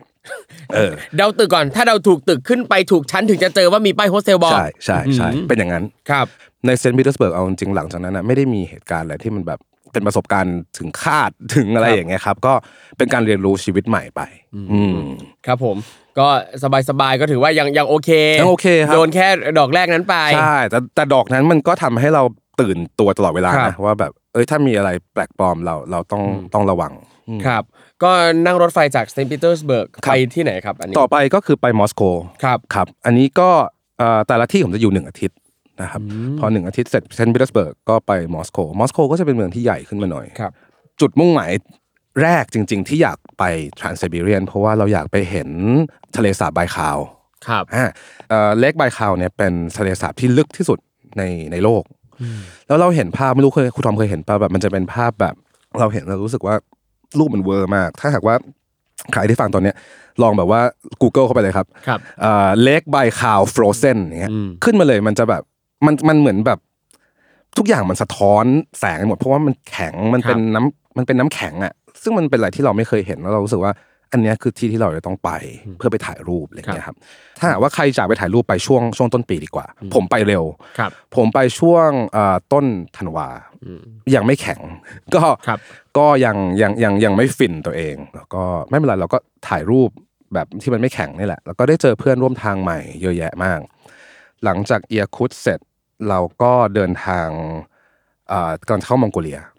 [0.74, 6.25] เออเดาตึกก่อน ถ้าเดาถูกตึกขึ้นไปถูกชั้นถึงจะเจอว่ามีป้ายโฮสเทลบอกใช่ใช่ใช่เป็นอย่างนั้นครับ
[6.66, 9.60] ในเซนต์ปีเตอร์สเบิร์กเอาจริงๆหลังจากนั้นนะไม่ได้มีเหตุการณ์อะไรที่มันแบบ
[9.94, 12.54] เป็นประสบการณ์ถึงคาดถึงอะไรอย่างเงี้ยครับ ก็
[12.98, 14.22] เป็นการเรียนรู้ชีวิตใหม่ไป
[14.74, 14.96] อืม
[15.46, 15.77] ครับผม
[16.20, 16.28] ก็
[16.90, 18.10] สบายๆก็ถือว่ายังยังโอเค
[18.40, 19.28] ยังโอเคครับโดนแค่
[19.60, 22.24] ดอกแรกนั้นไปใช่แต่แต่ดอกนั้นมันก็ทำให้เรา
[22.62, 26.24] ตื่นตัวตลอดเวลานะครับว่าแบบเอ้ยถ้ามีอะไรแปลกปลอมเราเราต้อง
[26.54, 26.94] ต้องระวัง
[27.46, 27.63] ครับ
[28.03, 28.12] ก็
[28.46, 32.01] นั่งรถไฟจากเซนต์ปีเตอร์สเบิร์กครับไปที่ไหนครับอันนี้ต่ต่อไปก็คือไปมอสโก
[32.43, 33.50] ครับครับ อันนี้ก็
[33.98, 35.38] เอ่อแต่ละที่ผมจะอยู่หนึ่งอาทิตย์
[35.81, 36.01] นะครับ
[36.39, 40.51] พอหนึ่งอาทิตย์เสร็จเซนต์ปีเตอร์สเบิร์กก็ไปมอสโกมอสโกก็จะเป็นเมืองที่ใหญ่ขึ้นมาหน่อยครับ
[41.01, 41.51] จุดมุ่งหมาย
[42.22, 43.43] แรกจริง ๆ ที่อยากไป
[43.79, 45.50] ทรานไซบีเรียนเพราะว่าเราอยากไปเห็น
[46.15, 46.98] ทะเลสาบไบคาล
[47.48, 47.86] ครับอ่า
[48.29, 50.79] เอ่อ Lake Baikal เนี่ยเป็นทะเลสาบที่ลึกที่สุด
[51.17, 51.84] ในในโลก
[52.67, 55.36] แล้วเราเห็นภาพไม่รู้เคยครูทอมเคยเห็นป่ะแบบมันจะเป็นภาพแบบ
[55.79, 56.55] เราเห็นเรารู้สึกว่า
[57.20, 58.36] รูปมันเวอร์มาก ถ้าหากว่า
[59.12, 59.75] ใครที่ฟังตอนเนี้ย
[60.22, 60.62] ลองแบบว่า
[61.01, 62.00] Google เข้าไปเลยครับครับ
[62.63, 65.44] Lake Baikal frozen อย่างเงี้ยอืมขึ้นมาเลยมันจะแบบ
[65.86, 66.60] มันมันเหมือนแบบ
[67.58, 68.46] ทุกอย่างมันสะท้อน
[68.80, 73.72] แสงไปหมด เพราะว่ามันแข็งมันเป็นน้ำมันเป็นน้ำแข็งอะซึ่งมันเป็นอะไรที่เราไม่เคยเห็นแล้วเรารู้สึกว่า
[74.12, 75.32] อันเนี้ยคือที่ที่เราจะต้องไป
[75.77, 76.98] เพื่อไปถ่ายรูปอะไรอย่างเงี้ยครับ
[77.39, 80.44] ถ้าหากว่าใครจะไปถ่ายรูปไปช่วงช่วงต้นปีดีกว่า ผมไปเร็ว
[80.80, 82.65] ครับผมไปช่วงเอ่อต้น
[82.98, 83.30] ธันวา
[84.15, 84.60] ยังไม่แข็ง
[85.15, 85.60] ก็ครับ
[85.98, 89.89] ก็ยังยังยังยังไม่ฟินตัวเอง แล้วก็ไม่เป็นไรเราก็ถ่ายรูป
[90.34, 93.60] แบบที่มันไม่แข็งนี่แหละ แล้วก็ได้เจอเพื่อนร่วมทางใหม่เยอะแยะมาก
[94.44, 95.60] หลังจากเอียคุตเสร็จ
[96.10, 97.27] เราก็เดินทาง
[98.30, 99.50] เอ่อก่อนเข้ามองโกเลียอืม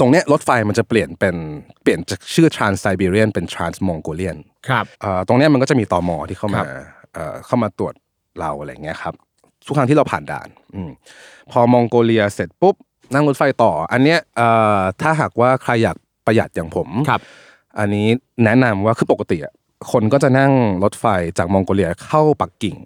[0.00, 1.36] ตรงเนี้ยรถไฟมันจะเปลี่ยนเป็น
[1.82, 6.66] เปลี่ยนจากชื่อ Trans Siberian เป็น Trans Mongolian ครับเอ่อตรงเนี้ยมันก็จะมีตอมอที่เข้าครัมาบ
[7.14, 7.94] เอ่อเข้ามาตรวจ
[8.40, 9.14] เราอะไรเงี้ยครับ
[9.66, 10.90] ทุกครั้งที่เราผ่านด่านอม
[11.50, 12.74] พอมองโกเลียเสร็จปุ๊บ
[13.14, 14.48] นั่งรถไฟต่อ อันเนี้ยเอ่
[14.78, 15.96] อถ้าหากว่าใครอยาก
[16.26, 17.20] ประหยัดอย่างผมครับ
[17.78, 18.06] อันนี้
[18.44, 19.54] แนะนำว่าคือปกติอะ
[19.92, 20.52] คนก็จะนั่ง
[20.84, 21.06] รถไฟ
[21.38, 22.76] จากมองโกเลียเข้าปักกิ่ง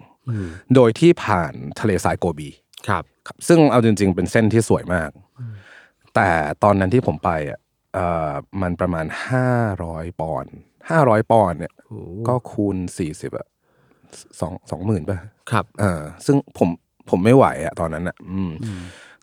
[0.75, 2.49] โดยที่ผ่านทะเลทรายโกบี
[2.87, 5.09] ครับครับซึ่งเอาจริง ๆ เป็นเส้นที่สวยมาก
[6.17, 6.31] แต่
[6.63, 7.59] ตอนนั้นที่ผมไปอะ
[7.93, 8.31] เอ่อ
[8.61, 9.49] มันประมาณห้า
[9.83, 10.53] ร้อยปอนด์
[10.89, 11.73] ห้าร้อยปอนด์เนี่ย
[12.27, 13.47] ก็คูณสี่สิบอะ
[14.39, 15.17] สองสองหมื่นป่ะ
[15.51, 16.69] ครับเออซึ่งผม
[17.09, 18.51] ผมไม่ไหวอะตอนนั้นอะอืม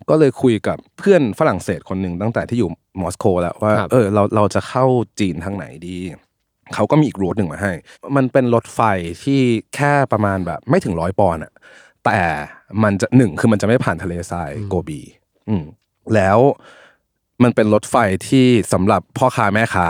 [0.08, 4.84] ก็เลยคุยกับเพื่อนฝรั่งเศสคนหนึ่งตั้งแต่ที่อยู่มอสโกแล้วว่าครับเออ เราเราจะเข้า
[5.20, 5.96] จีนทางไหนดี
[6.74, 7.72] เขาก็มีอีกรูทหนึ่งมาให้
[8.16, 8.80] มันเป็นรถไฟ
[9.24, 9.40] ที่
[9.74, 11.52] แค่ประมาณแบบ ไม่ถึงร้อยปอนด์อะ
[12.04, 12.18] แต่
[12.82, 15.00] มันจะหนึ่งคือมันจะไม่ผ่านทะเลทรายโกบี
[15.48, 15.64] อืม
[16.14, 16.38] แล้ว
[17.42, 17.96] มันเป็นรถไฟ
[18.28, 19.86] ที่สำหรับพ่อค้าแม่ค้า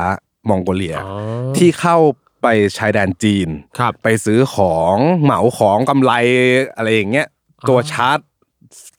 [0.48, 1.14] มองโกเลียอ๋อ
[1.56, 1.96] ที่เข้า
[2.42, 2.46] ไป
[2.78, 6.12] ชายแดนจีน ครับ ไปซื้อของเหมาของกำไร
[6.76, 7.26] อะไรอย่างเงี้ย
[7.68, 8.18] ตัวชาร์จ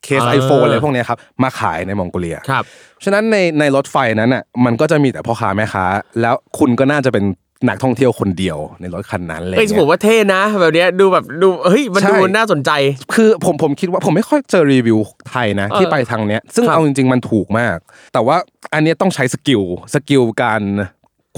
[0.03, 2.63] เคสอ่าไอโฟนอะไรพวกเนี้ยครับมาขายในมองโกเลีย ครับ
[3.03, 5.85] ฉะนั้นในในรถไฟนั้นอะมันก็จะมีแต่พ่อค้าแม่ค้า
[6.21, 7.25] แล้วคุณก็น่าจะเป็น
[7.67, 12.71] นักท่องเที่ยวคนเดียวในรถคันนั้นเลยเอ้ยผมว่าเท่นะ แบบเนี้ยดูแบบดูเฮ้ยมันใช่ดูน่าสนใจ
[13.15, 17.77] คือผมผมคิดว่าผมไม่ค่อยเจอรีวิวไทยนะเออที่ไปทางเนี้ย ซึ่งครับเอาจริง ๆ มันถูกมาก
[18.13, 18.37] แต่ว่า
[18.73, 19.61] อันเนี้ยต้องใช้ skill
[19.93, 20.61] skill การ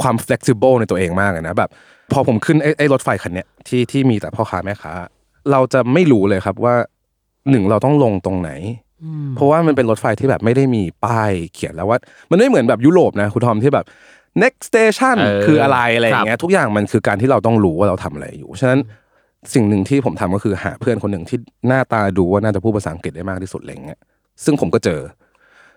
[0.02, 1.70] ความ flexible ในตัวเองมากเลยนะแบบ
[2.12, 4.94] พอผมขึ้นไอ้ไอ้รถไฟคันเนี้ยที่ที่มีแต่พ่อค้าแม่ค้า
[5.52, 6.76] เราจะไม่รู้เลยครับว่า
[7.50, 8.52] หนึ่งเราต้องลงตรงไหน
[9.36, 11.98] เพราะว่ามันเป็นรถไฟที่แบบไม่ได้มีป้ายเขียนแล้วว่า
[12.32, 13.86] มันไม่เหมือนแบบยุโรปนะคุณทอมที่แบบ
[14.43, 18.80] next station เออคืออะไรอะไรอย่างเงี้ครัยบทุกอย่างมันคือการที่เราต้องรู้ว่าเราทำอะไรอยู่ ฉะนั้น
[19.54, 24.00] สิ่งหนึ่งที่ผมทำก็คือหาเพื่อนคนหนึ่งที่หน้าตาดูว่าน่าจะพูดภาษาอังกฤษได้มากที่สุดอะไรเงี้ย
[24.43, 25.00] ซึ่งผมก็เจอ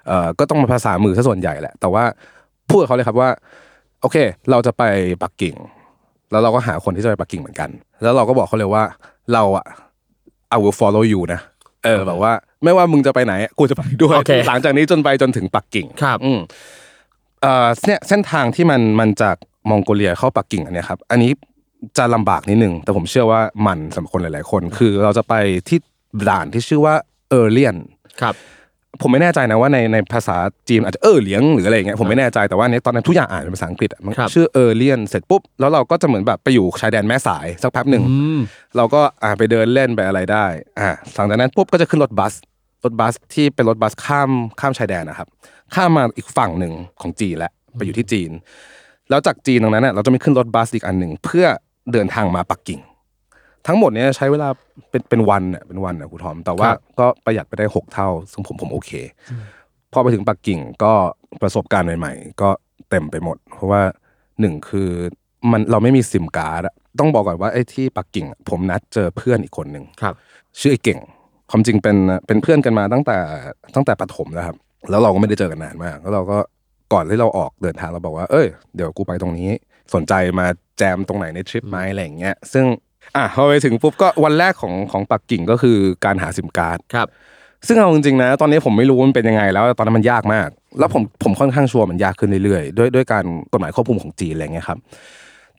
[0.07, 2.05] เอ่อก็ต้องมาภาษามือซะส่วนใหญ่แหละ แต่ว่า
[2.71, 3.31] พูดกับเขาเลยครับว่า
[4.03, 4.17] โอเค
[4.51, 4.83] เราจะไป
[5.23, 5.55] ปักกิ่ง
[6.31, 7.71] แล้วเราก็หาคนที่จะไปปักกิ่งเหมือนกัน
[8.03, 8.85] แล้วเราก็บอกเขาเลยว่า
[9.33, 9.67] เราอะ
[10.55, 11.41] I will follow you นะ
[11.85, 12.33] เออแบบว่า
[12.65, 16.41] ไม่ว่ามึงจะไปไหนกูจะไปด้วยโอเคหลังจากนี้จนไปจนถึงปักกิ่งครับอืม
[17.43, 19.37] เอ่อเนี่ยเส้นทางที่มันมันจาก
[19.71, 21.33] มองโกเลียเข้าปักกิ่งอันเนี้ยครับอันนี้
[21.99, 25.35] จะลำบากนิดนึงแต่ผมเชื่อว่ามันสำหรับคนหลาย ๆ คน คือเราจะไป
[25.69, 25.79] ที่
[26.29, 26.95] ด่านที่ชื่อว่า
[27.31, 27.77] เออร์เลียน
[28.23, 28.35] ครับ
[29.01, 30.37] ผมไม่แน่ใจนะว่าในในภาษา
[30.69, 38.41] จีนอาจจะเออเหลียงหรืออะไรอย่างเงี้ยผมไม่แน่ใจแต่ว่าเนี้ยตอนนั้นทุกอย่างอ่านเป็นภาษาอังกฤษอะมันครับชื่อเออร์เลียนเสร็จปุ๊บแล้วเราก็จะเหมือนแบบไปอยู่ชายแดนแม่สายสักแป๊บหนึ่งอืม
[38.77, 40.47] เราก็อ่าไปเดินเล่นไปอะไรได้
[40.79, 42.35] อ่าหลังจากนั้นปุ๊บก็จะขึ้นรถบัส
[42.85, 45.29] รถบัสที่เป็นรถบัสข้ามข้ามชายแดนนะครับ
[45.75, 48.31] ข้ามมาอีกฝั่งหนึ่งของจีนแล้วไปอยู่ที่จีน
[49.11, 51.47] แล้วจากจีนตรงนั้นน่ะเราจะมีขึ้นรถบัสอีกอันหนึ่งเพื่อ
[51.93, 52.81] เดินทางมาปักกิ่ง
[53.67, 54.49] ทั้งหมดเนี้ยใช้เวลา
[54.91, 58.91] เป็นเป็นวันน่ะเป็นวันน่ะครูทอม แต่ว่าครับก็ประหยัดไปได้หกเท่า ซึ่งผมผมโอเค
[59.93, 60.93] พอไปถึงปักกิ่งก็
[61.43, 62.51] ประสบการณ์ใหม่ ๆ ก็
[62.91, 63.83] เต็มไปหมด เพราะว่า
[64.41, 64.89] หนึ่งคือ
[65.51, 70.15] มันเราไม่มีซิมการ์ดอะต้องบอกก่อนว่าไอ้ที่ปักกิ่งอะผมนัดเจอเพื่อนอีกคนหนึ่งครับ
[70.61, 71.01] ชื่อไอ้เก่ง
[71.51, 73.19] ความจริงเป็นเป็นเพื่อนกันมาตั้งแต่
[73.75, 74.57] ตั้งแต่ประถมแล้วครับ
[74.91, 76.39] แล้วเราก็ไม่ได้เจอกันนานมาก แล้วเราก็
[76.93, 79.51] ก่อนที่เราออกเดินทางเราบอกว่า เอ้ย เดี๋ยวกูไปตรงนี้
[79.95, 80.47] สนใจมา
[80.79, 82.65] แจมตรงไหนในทริปไหมอะไรอย่างเงี้ย ซึ่ง
[83.17, 87.09] อะพอไปถึงปุ๊บก็วันแรกของของปักกิ่งก็คือการหาซิมการ์ด ครับ
[87.67, 94.79] ซึ่งเอาจริงๆนะ ตอนนี้ผมไม่รู้ว่ามันเป็นยังไง แล้วตอนนั้นมันยากมาก แล้วผมผมค่อนข้างชัวร์มันยากขึ้นเรื่อยๆ ด้วยด้วยการกฎหมายควบคุมของจีนอะไรเงี้ยครับ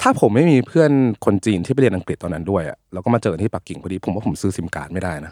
[0.02, 0.92] ถ้าผมไม่มีเพื่อน
[1.26, 5.32] คนจีนที่ไปเรียนอังกฤษตอนนั้นด้วยอะแล้วก็มาเจอที่ปักกิ่งพอดี ผมว่าผมซื้อซิมการ์ดไม่ได้นะ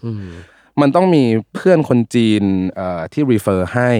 [0.81, 1.23] มันต้องมี
[1.55, 2.43] เพื่อนคนจีน
[2.75, 3.91] เอ่อที่ refer ให้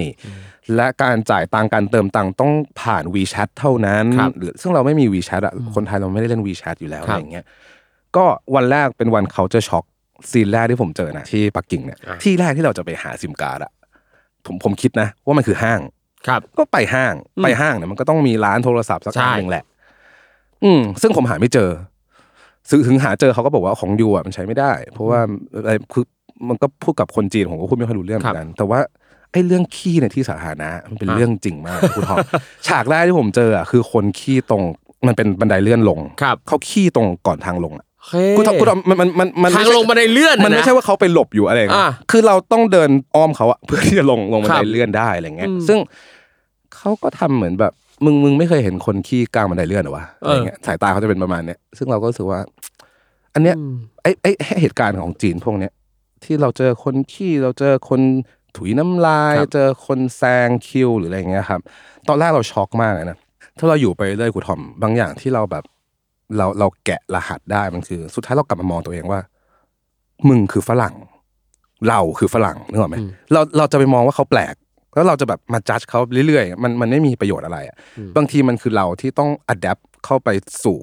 [0.75, 7.45] และการจ่ายตังค์การเติมตังค์ต้องผ่าน WeChat เท่านั้นครับหรือซึ่งเราไม่มี WeChat อะคนไทยเราไม่ได้เล่น WeChat อยู่แล้วครัอะบไรอย่างเงี้ย
[8.15, 9.85] ก็วันแรกเป็นวัน culture shock
[10.31, 13.71] ซีนแรกที่ผมเจอนะที่ปักกิ่งเนี่ยอะที่แรกที่เราจะไปหาซิมการ์ดอะ
[14.45, 15.79] ผมผมคิดนะ ว่ามันคือห้าง
[16.27, 17.13] ครับก็ไปห้าง
[17.43, 19.63] ไปห้างเนี่ยมันก็ต้องมีร้านโทรศัพท์สักใช่ร้านหนึ่งแหละ
[20.63, 21.69] อืม ซึ่งผมหาไม่เจอ
[22.69, 25.19] ซึ่งถึงหาเจอเขาก็บอกว่าของยูอะมันใช้ไม่ได้ เพราะว่า
[25.55, 26.05] อะไรคือ
[26.47, 28.79] มันก็พูดกับคนจีนผมก็พูดไม่ค่อยรู้เรื่องเหมือนกัน แต่ว่า
[29.31, 32.17] ไอ้เรื่องขี้ในที่สาธารณะมันเป็นอะเรื่องจริงมากคุณทอม
[32.67, 34.63] ฉากแรกที่ผมเจออะคือคนขี้ตรง
[35.07, 45.79] มันเป็นบันไดเลื่อนลงครับเขาขี้ตรงก่อนทางลงอะเฮ้คุณทอมคุณทอมมันมันมันมันทางไม่ใช่ลงบันไดเลื่อนมันไม่ใช่ว่าเขาไปหลบอยู่อะไรอย่างเงี้ยอะคือเราต้องเดินอ้อมเขาอะเพื่อที่จะลงลงบันคไดรับเลื่อนได้อะไรเงี้ยอืมซึ่ง
[46.75, 47.73] เขาก็ทำเหมือนแบบ
[48.05, 52.39] มึงมึงไม่เคยเห็นคนขี้กลางบันไดเลื่อนเหรอวะอะไรเงี้ยสายตาเขาจะเป็นประมาณเนี้ยซึ่งเราก็รู้สึกว่า
[53.33, 53.55] อันเนี้ย
[54.01, 55.71] ไอ้ไอ้เหตุการณ์ของจีนพวกเนี้ย
[56.25, 58.01] ที่เราเจอคนขี้เราเจอคน
[58.57, 61.61] ถุยน้ำลายครับเจอคนแซงคิวหรืออะไรเงี้ยครับ
[62.07, 63.17] ตอนแรกเราช็อกมากเลยนะ
[63.57, 65.63] ถ้าเราอยู่ไปเรื่อยคุณทอมบางอย่างที่เราแบบ
[66.37, 69.19] เราเราแกะรหัสได้มันคือ สุดท้ายเรากลับมามองตัวเองว่า
[70.27, 70.95] มึงคือฝรั่ง
[71.89, 72.97] เราคือฝรั่งนึกออกไหม
[73.31, 74.55] เราเราจะไปมองว่าเขาแปลก
[74.95, 77.75] แล้วเราจะแบบมาจัดเขาเรื่อยๆ มันมันไม่มีประโยชน์อะไรอะ
[78.17, 80.29] บางทีมันคือเราที่ต้องอัดแอปเข้าไป
[80.63, 80.79] สู่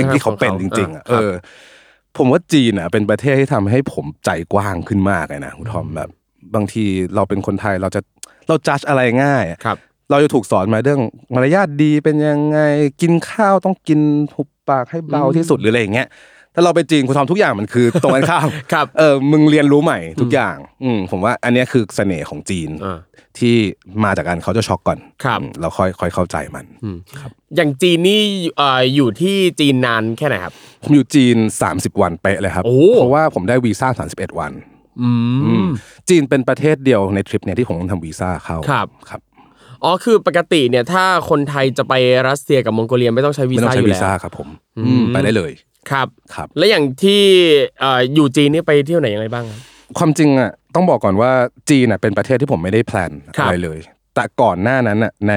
[0.00, 1.32] สิ่งที่เขาเป็นจริง ๆอะอ่าเออ
[2.18, 6.10] ผมว่าจีนอะเป็นประเทศที่ทำให้ผมใจกว้างขึ้นมากเลยนะคุณทอมแบบ
[6.54, 8.00] บางทีเราเป็นคนไทยเราจะ
[8.48, 9.78] เราจัดอะไรง่ายอะครับ
[10.10, 11.00] เราจะถูกสอนมาเรื่อง
[11.34, 12.60] มารยาทดีเป็นยังไง
[13.00, 14.00] กินข้าวต้องกิน
[14.34, 16.08] หุบปากให้เบาที่สุดหรืออะไรอย่างเงี้ย
[16.58, 22.98] ถ้าเราไปจีนคุณทอมทุกอย่างมันคือตรงกันข้ามครับเออมึงเรียนรู้ใหม่ทุกอย่างอืมผมว่าอันเนี้ยคือเสน่ห์ของจีนอ่า
[23.38, 23.56] ที่
[24.04, 26.64] มาจากการเขาจะช็อกก่อนครับอืมเราค่อยค่อยเข้าใจมัน
[27.56, 28.20] อย่างจีนนี่
[28.56, 31.36] เอ่ออยู่ที่จีนนานแค่ไหนครับ ผมอยู่จีน
[31.70, 34.52] 30 วันเป๊ะเลยครับโอ้เพราะว่าผมได้วีซ่า31 วัน
[35.02, 35.10] อื
[35.64, 35.66] ม
[36.08, 39.20] จีนเป็นประเทศเดียวในทริปเนี่ยที่ผมต้องทำวีซ่าเข้าครับครับ
[39.84, 41.94] อ๋อคือปกติเนี่ยถ้าคนไทยจะไป
[42.28, 45.52] รัสเซียกับมองโกเลียไม่ต้องใช้วีซ่าอยู่แล้วไม่ต้อซ่างใช้วีซ่าครับผมอืมไปได้เลย
[45.90, 47.22] ครับครับ แล้วอย่างที่
[47.80, 49.60] เอ่ออยู่จีนนี่ไปเที่ยวไหนยังไงบ้างครับ
[49.98, 51.30] ความจริงอะต้องบอกก่อนว่า
[51.70, 53.78] จีนอะเป็นประเทศที่ผมไม่ได้ plan ครับอะไรเลย
[54.14, 55.34] แต่ก่อนหน้านั้นอะใน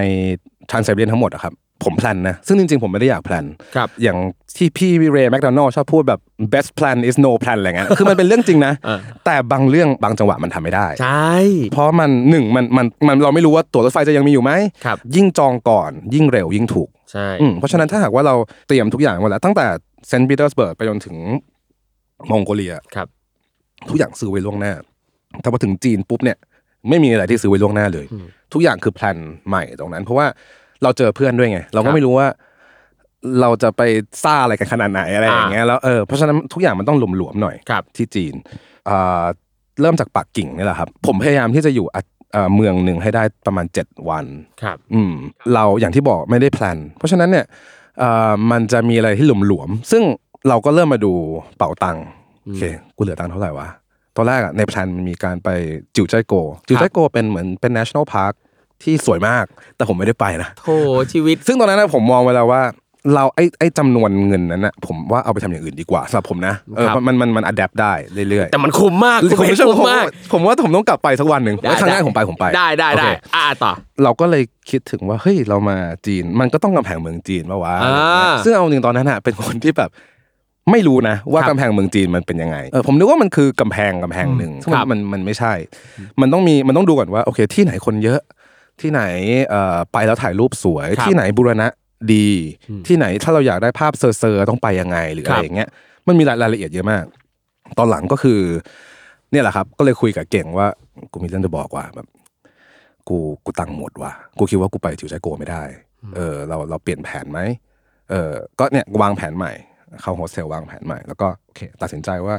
[0.70, 4.18] ทรานไซบีเรียนทั้งหมดอะครับผม plan นะซึ่งจริงๆผมไม่ได้อยาก plan ครับ อย่าง
[4.58, 6.20] ที่พี่เรย์แมคโดนัลชอบพูดแบบ
[6.54, 11.36] best plan is no plan อะไรเงี้ยคือมันเป็นเรื่องจริงนะเออแต่บางเรื่องบางจังหวะมันทำไม่ได้ ใช่
[11.74, 14.52] เพราะมันหนึ่งมันมันมันเราไม่รู้ว่าตั๋วรถไฟจะยังมีอยู่ไหม
[14.86, 18.36] ครับยิ่งจองก่อนยิ่งเร็วยิ่งถูก ใช่อืมเพราะฉะนั้นถ้าหากว่าเรา
[18.68, 19.66] เตรียมทุกอย่างไว้แล้ว ตั้งแต่
[20.08, 21.16] เซนต์ปีเตอร์สเบิร์กไปจนถึง
[22.32, 23.08] มองโกเลียครับ
[23.90, 24.74] ทุกอย่างซื้อไว้ล่วงหน้า
[25.42, 26.38] แต่พอถึงจีนปุ๊บเนี่ย
[26.90, 28.06] ไม่มีอะไรที่ซื้อไว้ล่วงหน้าเลย
[28.54, 30.28] ทุกอย่างคือ plan ใหม่ตรงนั้น เพราะว่า
[30.84, 32.28] เราเจอเพื่อนด้วยไง เราก็ครับไม่รู้ว่า
[33.42, 33.82] เราจะไป
[34.24, 38.34] ซ่าอะไรกันขนาดไหนอะไรอย่างเงี้ยแล้วเออเพราะฉะนั้นทุกอย่างมันต้องหลวมๆหน่อยครับที่จีน
[38.90, 39.24] อ่า
[39.82, 42.02] เริ่มจากปักกิ่งนี่แหละครับ ผมพยายามที่จะอยู่อะ
[42.34, 44.26] เอ่อเมืองหนึ่งให้ได้ประมาณ 7 วัน
[44.64, 45.14] ครับ อืม
[45.54, 47.46] เราอย่างที่บอกไม่ได้ plan เพราะฉะนั้นเนี่ย
[48.00, 50.04] เอ่อมันจะมีอะไรที่หลวมๆซึ่ง
[50.50, 51.14] เราก็เริ่มมาดู
[51.58, 52.06] เป๋าตังค์
[52.44, 52.64] โอเค
[52.96, 53.68] กูเหลือตังค์เท่าไหร่วะ
[54.16, 55.50] ตอนแรกอะใน plan มันมีการไป
[55.96, 56.34] จิ่วจ้ายโกว
[56.68, 58.34] จิ่วจ้ายโกวเป็นเหมือนเป็น national park
[58.84, 60.76] ที่สวยมาก แต่ผมไม่ได้ไปนะโธ่
[61.14, 62.62] ชีวิต ซึ่งตอนนั้นนะผมมองไว้แล้วว่า
[63.14, 67.94] เราไอ้ไอ้จำนวนเงินนั้นนะผมว่าเอาไปทำอย่างอื่นดีกว่าสำหรับผมนะเออครับ มันมันมัน adapt ได้
[68.30, 73.72] เรื่อยๆแต่มันคุ้มมากผมคุณไม่เพชรใช่คุ้มผมมาก ผมว่าผมต้องกลับไปสักวันหนึ่งได้ครั้งหน้าได้ ผมไปผมไปได้ได้โอได้เค อ่าต่อ
[74.04, 79.90] เราก็เลยคิดถึงว่าเฮ้ยเรามาจีน มันก็ต้องกำแพงเมืองจีนปะวะอ่าซึ่งเอาจริงตอนนั้นอะเป็นคนที่แบบ
[80.72, 85.54] ไม่รู้นะ ว่าครับกำแพงเมืองจีนมันเป็นยังไงเออผมนึกว่ามันคือกำแพงกำแพงหนึ่งซึ่งครับ มันมันไม่ใช่
[86.22, 88.20] มันต้องมีมันต้องดูก่อนว่าโอเค ที่ไหนคนเยอะ
[88.82, 89.02] ที่ไหน
[89.50, 91.68] เอ่อไปแล้วถ่ายรูปสวย ครับที่ไหนบูรณะ
[92.14, 92.28] ดี
[92.88, 95.70] ที่ไหนถ้าเราอยากได้ภาพเซอร์ๆต้องไปยังไงหรือครัอะบไรอย่างเงี้ย
[96.08, 97.04] มันมีรายรายละเอียดเยอะมาก
[97.78, 98.40] ตอนหลังก็คือ
[99.32, 100.68] เนี่ยแหละครับ ก็เลยคุยกับเก่งว่า
[101.12, 102.08] กูมีเรื่องจะบอกว่าแบบ
[103.10, 105.64] กูกูตังค์หมดว่ะกูคิดว่ากูไปจิวใจโกไม่ได้
[106.16, 107.40] เออ เราเราเปลี่ยนแผนไหม
[108.10, 109.52] เออก็เนี่ยวางแผนใหม่
[110.02, 112.36] เข้าโฮสเทลวางแผนใหม่แล้วก็โอเคตัดสินใจว่า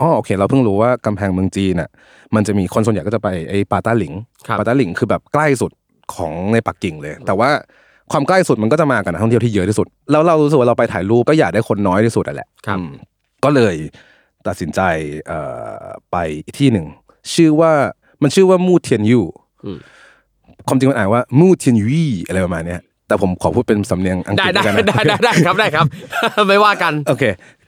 [0.00, 1.90] อ๋อโอเค เราเพิ่งรู้ว่ากำแพงเมืองจีนอะ
[2.34, 4.14] มันจะมีคนส่วนใหญ่ก็จะไปไอ้ปาต้าหลิง
[4.46, 5.72] ครับปาต้าหลิงคือแบบใกล้สุด
[6.14, 7.50] ของในปักกิ่งเลย แต่ว่า
[8.12, 12.90] ความใกล้สุดมันก็จะมากับนักท่องเที่ยวที่เยอะที่สุด แล้วเรารู้สึกว่าเราไปถ่ายรูปก็อยากได้คนน้อยที่สุดอะแหละครับอืม
[13.44, 13.74] ก็เลย
[14.46, 14.80] ตัดสินใจ
[15.26, 15.40] เอ่
[15.80, 16.86] อไปอีกที่หนึ่ง
[17.34, 17.72] ชื่อว่า
[18.22, 19.20] มันชื่อว่ามู่เทียนยู
[19.64, 19.78] อืม
[20.68, 21.86] ความจริงมันอ่านว่ามู่เทียนยู
[22.28, 25.86] อะไรประมาณเนี้ยแต่ผมขอพูดเป็นสำเนียงอังกได้ฤษได้แล้วกันนะได้ได้ได้ครับได้ครับ
[26.48, 27.24] ไม่ว่ากันโอเค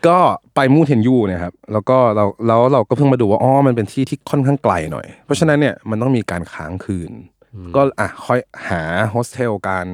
[0.06, 0.18] ก็
[0.54, 7.10] ไปมูเทนยูเนี่ยครับแล้วก็เราแล้วเราก็เพิ่งมาดูว่าอ๋อมันเป็นที่ที่ค่อนข้างไกลหน่อย เพราะฉะนั้นเนี่ยมันต้องมีการค้างคืน
[7.76, 9.86] ก็อะค่อยหาโฮสเทลการ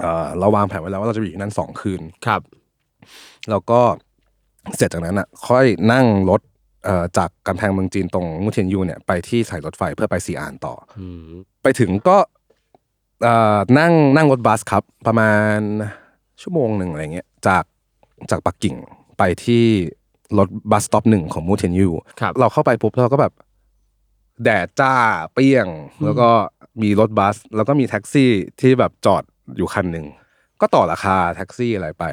[0.00, 2.40] เอ่อเราวางแผนไว้แล้วว่าเราจะอยู่ที่นั่นสองคืนครับ
[3.50, 3.80] แล้วก็
[4.76, 6.40] เสร็จจากนั้นอะ ค่อยนั่งรถ
[6.84, 11.02] เอ่อจากกำแพงเมืองจีนตรงมูเทียนยูเนี่ยไปที่สายรถไฟเพื่อไปซีอานต่ออ
[11.62, 12.16] ไปถึงก็
[13.22, 15.58] เอ่อนั่งนั่งรถบัสครับ ประมาณ
[16.42, 17.64] ชั่วโมงหนึ่งอะไรเงี้ยจาก
[18.30, 18.76] จากปักกิ่ง
[19.18, 19.64] ไปที่
[20.38, 21.88] รถ bus stop หนึ่งของมูเทียนยู
[22.20, 23.32] ครับเราเข้าไปปุ๊บเราก็แบบ
[24.44, 24.94] แดดจ้า
[25.32, 25.66] เปรี้ยง
[26.04, 26.28] แล้วก็
[26.82, 28.30] มีรถบัส แล้วก็มีแท็กซี่
[28.60, 29.22] ที่แบบจอด
[29.56, 30.06] อยู่คันหนึ่ง
[30.60, 32.04] ก็ต่อราคาแท็กซี่อะไรไป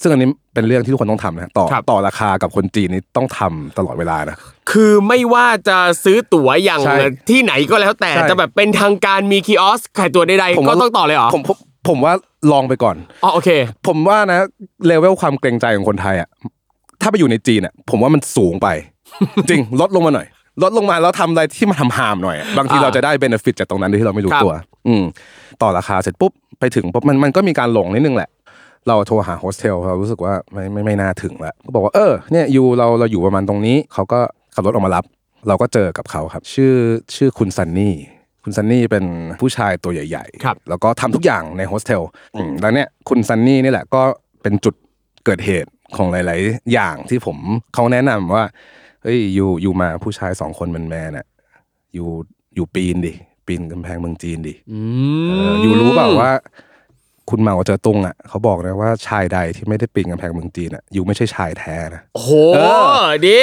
[0.00, 4.36] ซึ่งอันนี้เป็นเรื่องที่ทุกคนต้องทำนะต่อครับต่อราคากับคนจีนนี่ต้องทำตลอดเวลานะ
[4.70, 6.96] คือไม่ว่าจะซื้อตั๋วอย่างใช่
[7.30, 11.56] ที่ไหนก็แล้วแต่ใช่จะแบบเป็นทางการมีคีออสขายตั๋วใดผมๆก็ว่าต้องต่อเลยเหรอผมผม
[11.88, 12.12] ผมว่า
[12.52, 13.48] ลองไปก่อนอ๋อโอเค
[13.86, 14.38] ผมว่านะ
[14.86, 16.28] เลเวลความเกรงใจของคนไทยอะ
[17.02, 18.68] ถ้าไปอยู่ในจีนอะผมว่ามันสูงไป
[19.50, 20.26] จริงลดลงมาหน่อย
[20.62, 24.54] ลดลงมาแล้วทำอะไรที่มันทำห่ามหน่อยอะบางทีอ่าเราจะได้ benefit จากตรงนั้นโดยที่เราไม่รู้ครับตัว
[24.88, 25.04] อืม
[25.62, 28.30] ต่อราคาเสร็จปุ๊บไปถึงปุ๊บมันมันก็มีการหลงนิดนึงแหละ
[28.88, 34.20] เราโทรหาโฮสเทลเรารู้สึกว่าไม่ไม่ไม่น่าถึงแล้วก็บอกว่าเออเนี่ยอยู่เราเราอยู่ประมาณตรงนี้ เขาก็
[34.54, 35.04] ขับรถออกมารับ
[35.48, 36.74] เราก็เจอกับเขาครับ ชื่อ
[37.16, 37.94] ชื่อคุณซันนี่
[38.44, 39.04] คุณซันนี่เป็น
[39.40, 42.02] ผู้ชายตัวใหญ่ครับแล้วก็ทำทุกอย่างในโฮสเทล
[42.34, 44.02] อืมแล้วเนี่ยคุณซันนี่นี่แหละก็
[44.42, 44.74] เป็นจุด
[45.24, 47.36] เกิดเหตุของหลาย ๆ อย่างที่ผม
[47.74, 48.44] เขาแนะนำว่า
[49.04, 51.26] เฮ้ยอยู่อยู่มาผู้ชายสองคนมันแมนๆน่ะ
[51.94, 52.08] อยู่
[52.54, 53.12] อยู่ปีนดิ
[53.46, 54.78] ปีนกำแพงเมืองจีนดิอื
[55.28, 56.32] เอมออยู่รู้เปล่าว่า
[57.30, 62.32] คุณเหมาเจอตุงอะเขาบอกนะว่าชายใดที่ไม่ได้ปีนกำแพงเมืองจีนอะอยู่ไม่ใช่ชายแท้นะ โอ้โห
[63.26, 63.38] ดี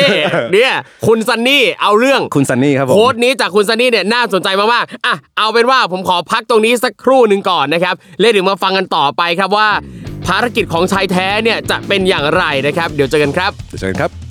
[0.54, 0.74] เนี่ย
[1.08, 9.70] คุณซันนี่เอาเรื่องคุณซันนี่ครับผม โค้ดนี้จากคุณซันนี่เนี่ยน่าสนใจมากๆอะเอาเป็นว่าผมขอพักตรงนี้สักครู่หนึ่งก่อนนะครับแล้วเดี๋ยวมาฟังกันต่อไปครับว่า
[10.28, 14.31] ภารกิจของชายแท้เนี่ยจะเป็นอย่างไรนะครับ เดี๋ยวเจอกันครับ เดี๋ยวเจอกันครับ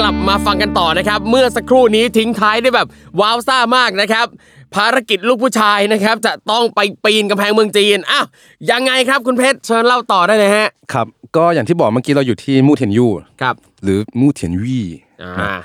[0.00, 2.88] กลับมาฟังกันต่อนะครับ เมื่อสักครู่นี้ทิ้งท้ายได้แบบ
[3.20, 4.26] ว้าวซ่ามากนะครับ
[4.74, 8.26] ภารกิจลูกผู้ชายนะครับจะต้องไปปีนกำแพงเมืองจีนอ้าว
[8.70, 13.06] ยังไงครับคุณเพชรเชิญเล่าต่อได้เลยฮะครับก็อย่างที่บอกเมื่อกี้เราอยู่ที่มูเทียนยู
[13.42, 14.80] ครับหรือมูเทียนวี
[15.22, 15.60] อ่านะ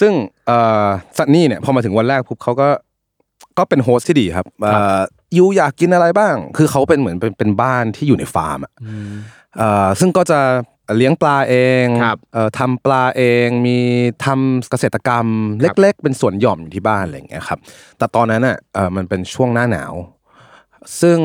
[0.00, 0.12] ซึ่ง
[0.46, 2.68] เอ่อซันนี่เนี่ยพอมาถึงวันแรกปุ๊บเขาก็
[3.58, 5.00] ก็เป็น host ที่ดีครับเอ่อ
[5.38, 8.72] you อยากกินอะไรบ้าง คือเขาเป็นเหมือนเป็นเป็นบ้านที่อยู่ในฟาร์มอะ
[9.58, 10.40] เอ่อซึ่งก็จะ
[10.96, 13.78] เลี้ยงปลาเองครับเอ่อทำปลาเองมี
[14.24, 15.26] ทำเกษตรกรรม
[15.60, 17.58] เล็ก ๆ เป็นสวนหย่อมอยู่ที่บ้านอะไรอย่างเงี้ยครับ
[17.98, 19.94] แต่ตอนนั้นอะเอ่อมันเป็นช่วงหน้าหนาว
[21.00, 21.18] ซึ่ง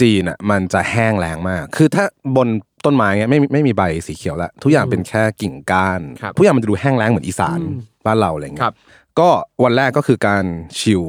[0.00, 2.04] จีนอะมันจะแห้งแล้งมาก คือถ้า
[2.36, 2.48] บน
[2.84, 7.60] ต้นไม้เงี้ยไม่มีไม่มีใบสีเขียวแล้วทุกอย่างเป็นแค่กิ่งก้านครับทุกอย่างมันจะดูแห้งแล้งเหมือนอีสาน
[8.06, 8.76] บ้านเราอะไรครัเงี้บย
[9.18, 9.28] ก็
[9.64, 10.44] วันแรกก็คือการ
[10.80, 11.02] ชิล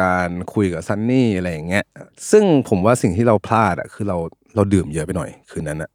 [0.00, 1.84] การคุยกับซันนี่อะไรอย่างเงี้ย
[2.30, 4.16] ซึ่งผมว่าสิ่งที่เราพลาดอะคือเรา
[4.54, 5.90] เราดื่มเยอะไปหน่อยคืนนั้นอะ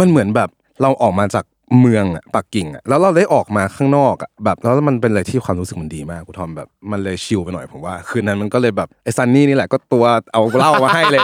[0.00, 0.50] มันเหมือนแบบ
[0.82, 1.44] เราออกมาจาก
[1.80, 11.20] เมืองอะปักกิ่งอะแล้วเราได้ออกมาข้างนอกอะแบบแล้วมันเป็นอะไรที่ความรู้สึกมันดีมากคุณทอมแบบมันเลยชิลไปหน่อยผมว่า คืนนั้นมันก็เลยแบบไอ้ซันนี่นี่แหละก็ตัวเอาเหล้ามาให้เลย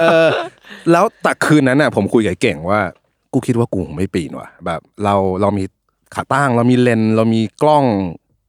[0.00, 0.28] เออ
[0.92, 2.80] แล้วแต่คืนนั้นอะผมคุยกับไอ้เก่งว่า
[3.32, 5.64] กูคิดว่ากูคงไม่ปีนว่ะแบบเราเรามี
[6.14, 7.84] ขาตั้งเรามีเลนส์เรามีกล้อง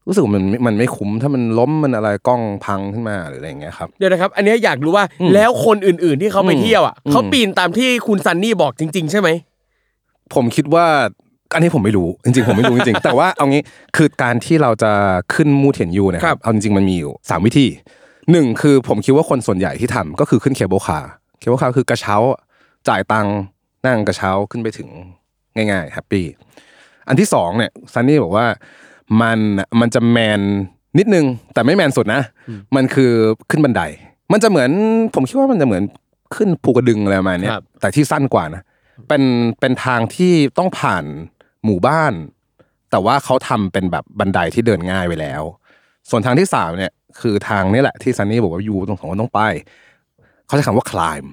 [0.08, 9.30] รู้สึกว่ามันมันไม่คุ้มถ้ามันล้มมันอะไรกล้องพังขึ้นมาหรืออะไรอย่างเงี้ยครับเดี๋ยวนะครับ อันเนี้ยอยากรู้ว่าแล้วคนอื่นๆที่เขาไปเที่ยวอะอืมเขาปีนตามที่คุณซันนี่บอกจริง ๆ ใช่ไหม
[10.36, 10.86] ผมคิดว่า
[11.54, 13.62] อันนี้ผมไม่รู้จริงๆผมไม่รู้จริงๆแต่ว่าเอางี้
[13.98, 14.92] คือการที่เราจะ
[15.34, 17.68] ขึ้นมูเทียนยูเนี่ยครัรับเอาจริงๆมันมีอยู่สามวิธี
[18.32, 22.16] หนึ่งคือผมคิดว่าคนส่วนใหญ่ที่ทำก็คือขึ้น cable car cable car คือกระเช้า
[22.88, 23.36] จ่ายตังค์
[23.86, 24.88] นั่งกระเช้าขึ้นไปถึง
[25.56, 26.26] ง่ายๆ happy
[27.08, 28.46] อันที่สองเนี่ยซันนี่บอกว่า
[29.22, 29.40] มัน
[29.80, 30.42] มันจะ man
[30.98, 32.22] นิดนึงแต่ไม่ man สุดนะ
[32.76, 33.12] มันคือ
[33.50, 33.82] ขึ้นบันได
[34.32, 34.70] มันจะเหมือน
[35.16, 35.84] ผมคิดว่ามันจะเหมือน
[36.36, 38.62] ขึ้นภูกระดึงอะไรประมาณเนี้ยครับแต่ที่สั้นกว่านะ
[39.08, 39.24] เป็น
[39.60, 41.04] เป็นทางที่ต้องผ่าน
[41.66, 42.14] หมู่บ้าน
[42.92, 45.44] แต่ว่าเขาทำเป็นแบบบันไดที่เดินง่ายไปแล้ว
[46.10, 49.42] ส่วนทางที่สามเนี่ยคือทางนี่แหละที่ซันนี่บอกว่ายูตรงของคนต้องไป
[50.46, 51.28] เขาใช้คำว่า climb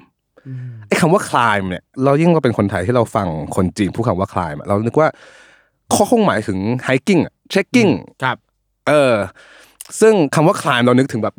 [0.86, 5.08] ไอ้คำว่า climb เนี่ยเรายิ่งก็เป็นคนไทยที่เราฟังคนจีนพูดคำว่า climb อะเรานึกว่า
[5.90, 7.92] เขาคงหมายถึง hiking อะ trekking
[8.22, 8.36] ครับ
[8.88, 9.14] เออ
[10.00, 11.34] ซึ่งคำว่า climb เรานึกถึงแบบ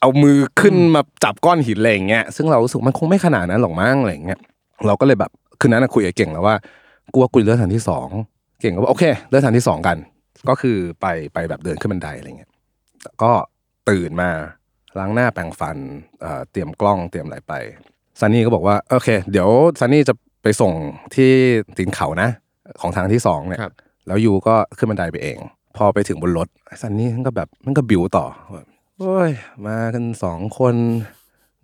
[0.00, 4.40] เอามือขึ้นมาจับก้อนหินอะไรอย่างเงี้ยซึ่งเรารู้สึกมันคงไม่ขนาดนั้นหรอกมั้งอะไรอย่างเงี้ย
[4.86, 6.56] เราก็เลยแบบ คืนนั้นนะคุยกับเก่งแล้วว่า
[7.12, 8.08] กูว่ากูเลือกทางที่สอง
[8.60, 9.96] เก่งก็บอกโอเคเลือกทางที่สองกัน
[10.48, 12.50] ก็คือไปไปแบบเดินขึ้นบันไดอะไรเงี้ย
[13.22, 13.32] ก็
[13.88, 14.30] ตื่นมา
[14.98, 15.76] ล้างหน้าแปรงฟัน
[16.20, 17.52] เอ่อเตรียมกล้องเตรียมอะไรไป
[18.20, 19.48] ซันนี่ก็บอกว่าโอเค เดี๋ยว
[19.80, 20.72] ซันนี่จะไปส่ง
[21.14, 21.30] ที่
[21.76, 22.28] ตีนเขานะ
[22.80, 23.72] ของทางที่สองเนี่ยครับ
[24.06, 25.38] แล้ว you ก็ขึ้นบันไดไปเอง
[25.76, 26.48] พอไปถึงบนรถ
[26.82, 28.66] ซันนี่มันก็แบบมันก็บิวต่อแบบ
[28.98, 29.30] โอ้ย
[29.66, 30.74] มากันสองคน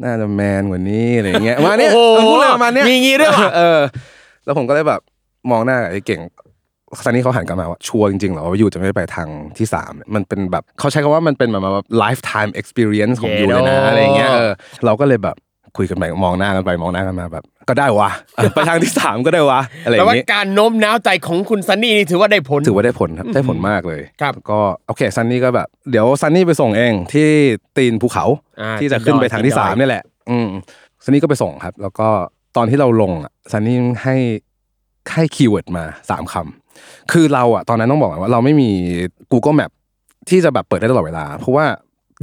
[0.05, 3.81] น่าจะแมนกว่านี้อะไรอย่างเงี้ยมาเนี่ยโอ้โหมันพูดอะไรประมาณเนี้ยมีงี้ด้วยว่ะเออ
[4.45, 5.01] แล้วผมก็เลยแบบ
[5.51, 6.21] มองหน้ากับไอ้เก่ง
[7.05, 14.51] ซันนี่เขาหันกลับมาว่าชัวร์จริงๆเหรอว่ายูจะไม่ไปทางที่สามมันเป็นแบบเขาใช้คำว่ามันเป็นแบบว่า lifetime experience ของยูเลยนะเย้อะไรอย่างเงี้ยเออ
[14.85, 15.37] เราก็เลยแบบ
[15.77, 27.29] คุยกันไปมองหน้ากันไปมองหน้ากันมาแบบ ก็ได้วะเออไปทางที่สามก็ได้วะอะไรอแต่ย่างว่างี้การโน้มน้าวใจของคุณซันนี่นี่ถือว่าได้ผลถือว่าได้ผลครับได้ผลมากเลยครับก็โอเคซันนี่ก็แบบ เดี๋ยวซันนี่ไปส่งเองที่
[27.77, 28.25] ตีนภูเขา
[28.61, 30.49] อ่าที่จะขึ้นไปทางที่ตีนดอยสามนี่แหละ อืม
[31.05, 32.09] ซันนี่ก็ไปส่งครับ แล้วก็
[32.57, 34.17] ตอนที่เราลงอะซันนี่ให้
[35.13, 38.71] ให้ keyword มาสามคำคือเราอะตอนนั้นต้องบอกก่อนว่าเราไม่มี
[39.33, 39.71] Google Map
[40.29, 41.67] ที่จะแบบเปิดได้ตลอดเวลา เพราะว่า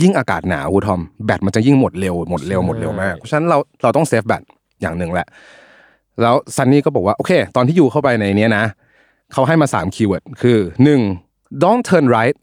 [0.01, 4.43] ยิ่งอากาศหนาวคุณทอมแบตมันจะยิ่งหมดเร็วหมดเร็วหมดเร็วมากเพราะฉะนั้นเราเราต้อง save แบต
[4.81, 5.27] อย่างหนึ่งแหละ
[6.21, 8.65] แล้วซันนี่ก็บอกว่าโอเค ตอนที่อยู่เข้าไปในเนี้ยนะ
[9.33, 11.01] เขาให้มาสาม keyword คือหนึ่ง
[11.63, 12.35] don't turn right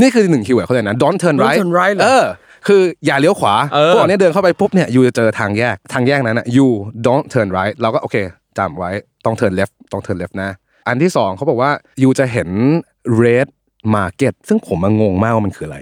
[0.00, 2.24] นี่คือหนึ่ง keyword เขาเลยนะ don't turn Don't right turn right เหรอเออ
[2.66, 6.68] คืออย่าเลี้ยวขวาเออพวกเนี้ยเดินเข้าไปปุ๊บเนี่ย you จะเจอทางแยกทางแยกนั้นนะ you
[7.06, 8.16] don't turn right เราก็โอเค
[8.58, 8.90] จำไว้
[9.24, 10.50] ต้อง turn left ต้อง turn left นะ
[10.88, 11.70] อันที่สองเขาบอกว่า
[12.02, 12.48] you จะเห็น
[13.22, 13.48] red
[13.96, 15.78] market ซึ่งผมมางงมากว่ามันคืออะไร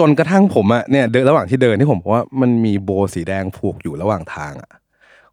[0.00, 4.70] จนกระทั่งผมอะเนี่ยเดินระหว่างที่เดินที่ผมบอกว่ามันมีโบสีแดงผูกอยู่ระหว่างทางอะ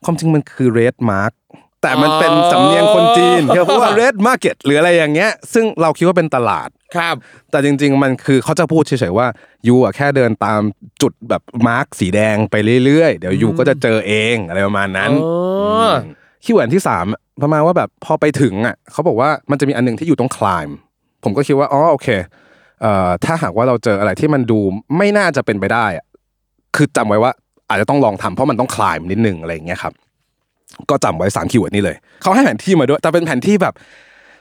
[0.03, 1.33] ความจริงมันคือ red mark
[1.81, 7.15] แต่มันเป็นสำเนียงคนจีนที่เขาพูดว่า red market หรืออะไรอย่างเงี้ย ซึ่งเราคิดว่าเป็นตลาดครับ
[7.51, 9.27] แต่จริง ๆ มันคือเขาจะพูดเฉยๆว่า
[9.67, 10.61] you อะแค่เดินตาม
[11.01, 15.29] จุดแบบ mark สีแดงไปเรื่อยๆ เดี๋ยว you ก็จะเจอเองอะไรประมาณนั้นอ๋
[15.89, 15.93] อ
[16.43, 17.05] keyword ที่สาม
[17.41, 20.63] ประมาณว่าแบบพอไปถึงอะเขาบอกว่ามันจะมีอันหนึ่งที่อยู่ตรง climb
[21.23, 22.25] ผมก็คิดว่าอ๋อโอเคเอ่อ
[23.25, 24.59] ถ้าหากว่าเราเจออะไรที่มันดู
[24.97, 26.05] ไม่น่าจะเป็นไปได้อะ
[26.75, 27.31] คือจำไว้ว่า
[27.69, 29.93] อาจจะต้องลองทำเพราะมันต้อง climb นิดนึงอะไรอย่างเงี้ยครับ
[30.89, 33.73] ก็จำไว้สาม keyword นี้เลยเขาให้แผนที่มาด้วยแต่เป็นแผนที่แบบ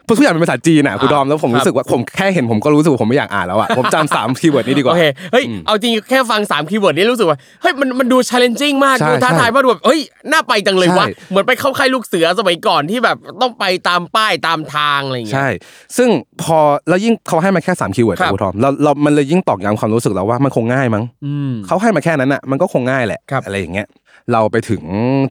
[0.08, 10.00] ทุกอย่างเป็นภาษาจีนอะคุณทอมแล้วผมรู้สึกว่าผมแค่เห็นผมก็รู้สึกว่าผมไม่อยากอ่านแล้วอะผมจำสาม keyword นี้ดีกโอว่าโอเคเฮ้ยเอาจริงแค่ฟัง3 keyword นี้รู้สึกว่าเฮ้ยมันมันดู challenging มากใช่ดูท้าทายใช่มากดูแบบเฮ้ย
[10.32, 15.48] น่าไปจังเลยวะใช่เหมือนไปเข้าค่ายลูกเสือสมัยก่อนที่แบบต้องไปตามป้ายตามทางอะไรอย่างเงี้ยใช่
[15.96, 16.08] ซึ่ง
[16.42, 23.86] พอแล้วยิ่งเขาให้มาแค่3 keyword ครับคุณทอมเราเรามันเลยยิ่งตอกย้ำความรู้สึกเราว่ามันคงง่ายมั้งอืมเขาให้มาแค่นั้นอะมันก็คงง่ายแหละครับอะไรอย่างเงี้ย
[24.32, 24.82] เราไปถึง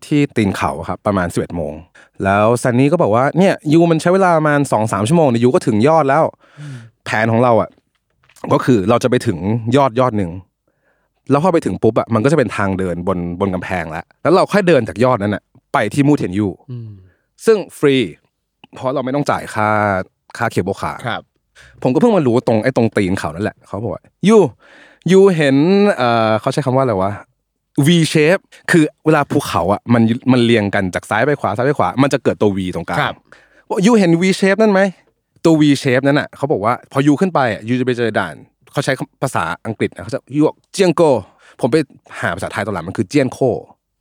[0.05, 1.73] ที่ตีนเขาครับประมาณ 11โมง
[2.23, 6.23] แล้วซันนี่ก็บอกว่าเนี่ย you มันใช้เวลาประมาณสองสามชั่วโมงเนี่ย you ก็ถึงยอดแล้ว
[7.05, 7.69] แผนของเราอะ
[8.53, 9.37] ก็คือเราจะไปถึง
[9.77, 10.31] ยอดยอดหนึ่ง
[11.31, 15.43] แล้วพอไปถึงปุ๊บอะมันก็จะเป็นทางเดินบนบนกำแพงแล้ว แล้วเราค่อยเดินจากยอดนั้นอะ
[15.73, 16.47] ไปที่มูเทนยู
[17.45, 17.95] ซึ่งฟรี
[18.75, 19.69] เพราะเราไม่ต้องจ่ายค่า
[20.37, 21.21] ค่า cable car ครับ
[21.83, 24.37] ผมก็เพิ่งมารู้ตรงไอ้ตรงตีนเขานั่นแหละเขาบอกว่า you
[25.11, 25.57] ยูเห็น
[25.97, 27.11] เอ่อเขาใช้คำว่าอะไรวะ
[27.85, 33.15] V shape คือเวลาภูเขาอะมันมันเรียงกันจากซ้ายไปขวาซ้ายไปขวา มันจะเกิดตัว V ตรงกลางครับ
[33.69, 34.81] บอกยูเห็น V shape นั่นไหม
[35.45, 38.35] ตัว V shape นั่นอะเขาบอกว่าพอยูขึ้นไปอะยูจะไปเจอด่าน
[38.71, 41.01] เขาใช้ภาษาอังกฤษนะเขาจะยูบอกเจียงโก
[41.61, 41.77] ผมไป
[42.21, 43.39] หาภาษาไทยตอนหลังมันคือเจียนโค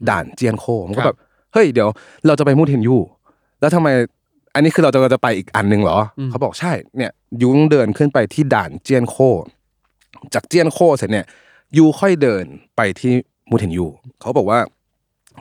[0.09, 1.17] ด่านเจียนโคผมก็แบบ
[1.53, 1.89] เฮ้ยเดี๋ยว
[2.27, 2.97] เราจะไปมูเทนยู
[3.61, 3.89] แล้วทำไม
[4.55, 9.17] อันนี้คือเราจะจะไปอีกอันหนึ่งเหรออเขาบอกใช่เนี่ยyou ต้องเดินขึ้นไปที่ด่านเจียนโค
[10.35, 11.27] จากเจียนโคเสร็จเนี่ย
[11.77, 12.45] you ค่อยเดิน
[12.77, 13.15] ไปที่
[13.51, 13.87] มูเทนยู
[14.21, 14.59] เขาบอกว่า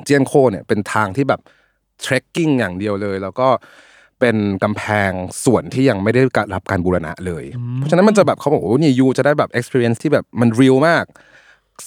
[0.03, 1.39] เจียนโคเนี่ยเป็นทางที่แบบ
[2.01, 3.47] trekking อย่างเดียวเลย แล้วก็
[4.19, 5.11] เป็นกำแพง
[5.45, 6.21] ส่วนที่ยังไม่ได้
[6.53, 7.43] รับการบูรณะเลย
[7.75, 11.05] เพราะฉะนั้นมันจะแบบเขาบอกว่าเนี่ย you จะได้แบบ experience ที่แบบมัน real มาก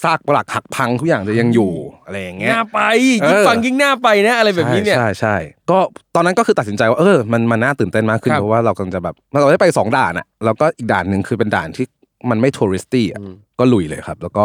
[0.02, 1.72] ซากปรักหักพังทุกอย่างจะยังอยู่
[2.04, 2.80] อะไรอย่างเงี้ยน่าไป
[3.22, 5.36] เออยิ่งฟังยิ่งน่าไปนะอะไรแบบนี้เนี่ยใช่ใช่ใช่
[5.70, 5.78] ก็
[6.14, 11.84] ตอนนั้นก็คือตัดสินใจว่าเออมันมันน่าตื่นเต้นมากขึ้นครับเพราะว่าเรากำลังจะแบบเราได้ไปสองด่านอะแล้วก็อีกด่านหนึ่งคือเป็นด่านที่
[12.30, 13.20] มันไม่ทัวริสตี้อะ
[13.58, 14.44] ก็ลุยเลยครับ แล้วก็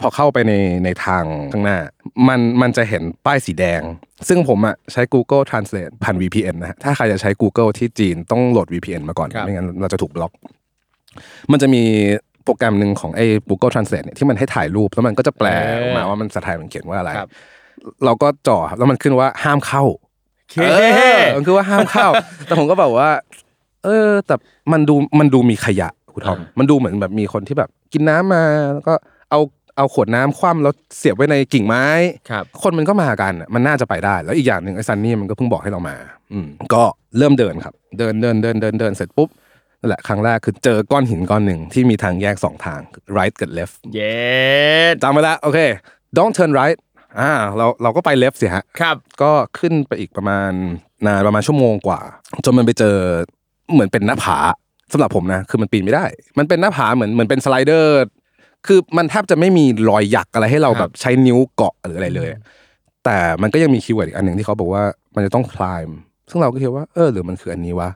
[0.00, 0.52] พอเข้าไปใน
[0.84, 1.78] ในทางข้างหน้า
[2.28, 3.82] มันมันจะเห็นป้ายสีแดง
[4.28, 10.32] ซึ่งผมอะใช้ Google Translate ผ่าน VPN นะฮะถ้าใครจะใช้ Google ที่จีนต้องโหลด VPN มาก่อนครับไม่งั้นเราจะถูกบล็อก
[11.52, 11.82] มันจะมี
[12.44, 15.48] โปรแกรมหนึ่งของไอ้ Google Translate เนี่ยที่มันให้ถ่ายรูป แล้วมันก็จะแปล
[15.80, 17.28] ออกมาว่ามันภาษาไทยมันเขียนว่าอะไรครับ
[18.04, 19.82] เราก็จ่อครับแล้วมันขึ้นว่าห้ามเข้า
[20.50, 20.74] เคเอ
[21.18, 22.08] อมันคือว่าห้ามเข้า
[22.44, 23.08] แต่ผมก็แบบว่า
[23.84, 24.34] เออ แต่
[24.72, 28.42] มันดูมันดูมีขยะคุณทอมมันดูเหมือนแบบมีคนที่แบบ กินน้ำมา
[28.74, 28.94] แล้วก็
[29.30, 29.40] เอา
[29.76, 31.84] เอาขวดน้ำคว่ำแล้วเสียบไว้ในกิ่งไม้
[32.30, 35.96] ครับคนมันก็มากันอะมันน่าจะไปได้ แล้วอีกอย่างหนึ่งไอ้ซันนี่มันก็เพิ่งบอกให้เรามา
[36.32, 36.82] อืมก็
[37.18, 39.28] เริ่มเดินครับ เดินเดินเดินเดินเดินเสร็จปุ๊บ
[39.80, 42.80] นั่นแหละครั้งแรกคือเจอก้อนหินก้อนหนึ่งที่มีทางแยกสองทาง
[43.16, 44.16] right กับ left เย็
[44.92, 45.58] ดจำไว้แล้วโอเค
[46.16, 46.78] don't turn right
[47.20, 50.50] อ่าเราเราก็ไป left สิฮะครับก็ขึ้นไปอีกประมาณ
[51.06, 52.00] นานประมาณชั่วโมงกว่า
[52.44, 52.96] จนมันไปเจอ
[53.72, 54.38] เหมือนเป็นหน้าผา
[54.92, 56.04] สำหรับผมนะคือมันปีนไม่ได้
[56.38, 57.92] มันเป็นหน้าผาเหมือนเหมือนเป็น slider
[58.66, 62.28] คือมันแทบจะไม่มีรอยหยักอะไรให้เราครับแบบใช้นิ้วเกาะหรืออะไรเลย
[63.04, 64.82] แต่มันก็ยังมี keyword อีกอันหนึ่งที่เขาบอกว่า
[65.14, 65.80] มันจะต้อง climb
[66.30, 67.90] ซึ่งเราก็คิดว่าเออหรือมันคืออันนี้วะ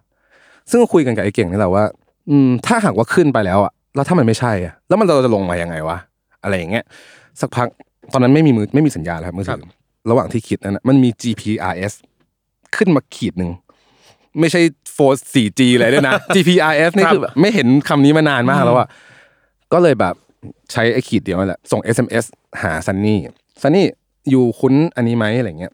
[0.71, 1.85] ซึ่งก็คุยกันกับไอ้เก่งนี่แหละว่า
[2.31, 5.99] อืมถ้าหากว่าขึ้นไปแล้วอะแล้วถ้ามันไม่ใช่อะแล้วมันเราจะลงมายังไงวะ
[6.43, 6.85] อะไรอย่างเงี้ย
[7.41, 7.67] สักพัก
[8.13, 9.65] ตอนนั้นไม่มีมือไม่มีสัญญาณแล้วครับมือถือ
[10.11, 11.93] ระหว่างที่คิดนั้นนะมันมี GPRS
[12.77, 13.51] ขึ้นมาขีดหนึ่ง
[14.41, 14.61] ไม่ใช่
[14.97, 18.89] 4 4G เลยด้วยนะ GPRS นี่ครับคือแบบไม่เห็นคำนี้มานานมากแล้วอะ
[19.73, 20.15] ก็เลยแบบ
[20.73, 22.25] ใช้ไอ้ขีดเดียวนั่นแหละส่ง SMS
[22.63, 23.21] หาซันนี่
[23.63, 23.87] ซันนี่
[24.31, 25.73] อยู่คุ้นอันนี้ไหมอะไรเงี้ย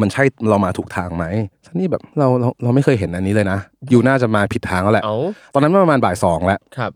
[0.00, 1.24] มันใช่เรามาถูกทางไหม
[1.66, 3.58] ซันนี่แบบเราเราเราไม่เคยเห็นอันนี้เลยนะ
[3.90, 5.16] อยู่น่าจะมาผิดทางแล้วแหละเอา
[5.54, 6.92] ตอนนั้นประมาณบ่ายสองแล้วครับ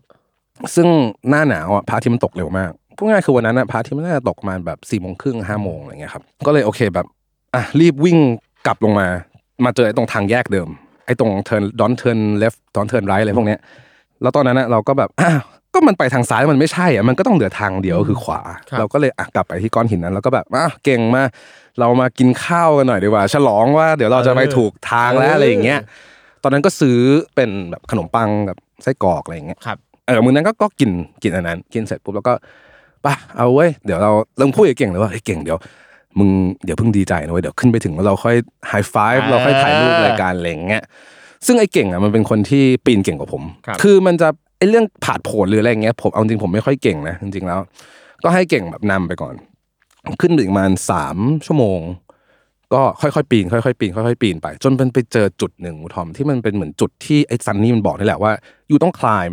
[0.75, 0.87] ซึ่ง
[1.29, 7.05] หน้าหนาวอะพระอาทิตย์มันตกเร็วมากพูดง่ายคือวันนั้นอะพระอาทิตย์มันน่าจะตกประมาณแบบสี่โมงครึ่งห้าโมงอะไรเงี้ยครับก็เลยโอเคแบบ
[7.55, 8.17] อะรีบวิ่ง
[8.67, 9.07] กลับลงมา
[9.65, 10.67] มาเจอไอ้ตรงทางแยกเดิม
[11.05, 13.59] ไอ้ตรง turn don't turn left don't turn right อะไรพวกเนี้ย
[14.21, 15.41] แล้วตอนนั้นอะเราก็แบบอ้าว
[15.73, 21.29] ก็มันไปทางซ้ายมันไม่ใช่อะมันก็ต้องเหลือทางเดียวคือขวาครับเราก็เลยอะกลับไปที่ก้อนหินนั้นแล้วก็แบบอะเก่งมาก
[21.79, 25.79] เรามากินข้าวกันหน่อยดีกว่า ฉลองว่าเดี๋ยวเราจะไปถูกทางแล้วอะไรอย่างเงี้ย
[26.43, 26.97] ตอนนั้นก็ซื้อ
[27.35, 30.91] เป็นแบบขนมปังกับไส้กรอกอะไรอย่างเงี้ยครับเออมือนั้นก็ก็กิน
[31.23, 32.33] กินอันนั้น กินเสร็จปุ๊บแล้วก็
[33.03, 35.57] ไป่ะเอาเว้ยเดี๋ยวเราเริ่มพูดกับเก่งเลยว่าเฮ้ยเก่งเดี๋ยว
[36.19, 36.29] มึง
[36.65, 38.35] เดี๋ยวเพิ่งดีใจนะเว้ยเดี๋ยวขึ้นไปถึงแล้วเราค่อย
[38.69, 40.83] ไฮไฟฟ์อ่าเราค่อยถ่ายรูปรายการอะไรอย่างเงี้ย
[41.45, 47.59] ซึ่งไอ้เก่งอะมันเป็นคนที่ปีนเก่งกว่าผมครับอมันจะไอ้ เรื่องผาดโผนหรืออะไรเงี้ยผมเอาจริงผมไม่ค่อยเก่งนะจริงๆแล้ว
[48.23, 49.35] ก็ให้เก่งแบบนำไปก่อน
[50.21, 51.79] ขึ้นไปอีกประมาณสามชั่วโมง
[52.73, 58.31] ก็ค่อยๆปีนค่อยๆปีนค่อยๆปีนไป จนมันไปเจอจุดหนึ่งทอมที่มันเป็นเหมือนจุดที่ไอ้ซันนี่มันบอกนี่แหละว่า
[58.69, 59.25] you ต้อง climb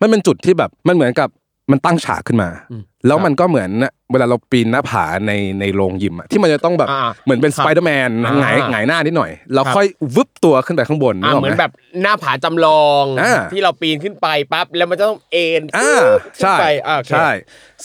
[0.00, 1.28] มันเป็นจุดที่แบบมันเหมือนกับ
[1.70, 2.50] มันตั้งฉากขึ้นมา
[3.06, 9.86] แล้วมันก็เหมือนน่ะเวลาเราปีนหน้าผาในในโรงยิมอะที่มันจะต้องแบบอ่าเหมือนเป็นสไปเดอร์แมนครับอ่าหงายหงายหน้านิดหน่อยแล้วครับค่อย
[10.16, 16.02] วึบตัวขึ้นไปข้างบนอ่านึกกเหมือนไแบบหน้าผาจำลองอ่าที่เราปีนขึ้นไปปั๊บแล้วมันจะต้องเอ็นอ่า
[16.38, 17.28] ขึ้นใช่ไปอ่าโอเคใช่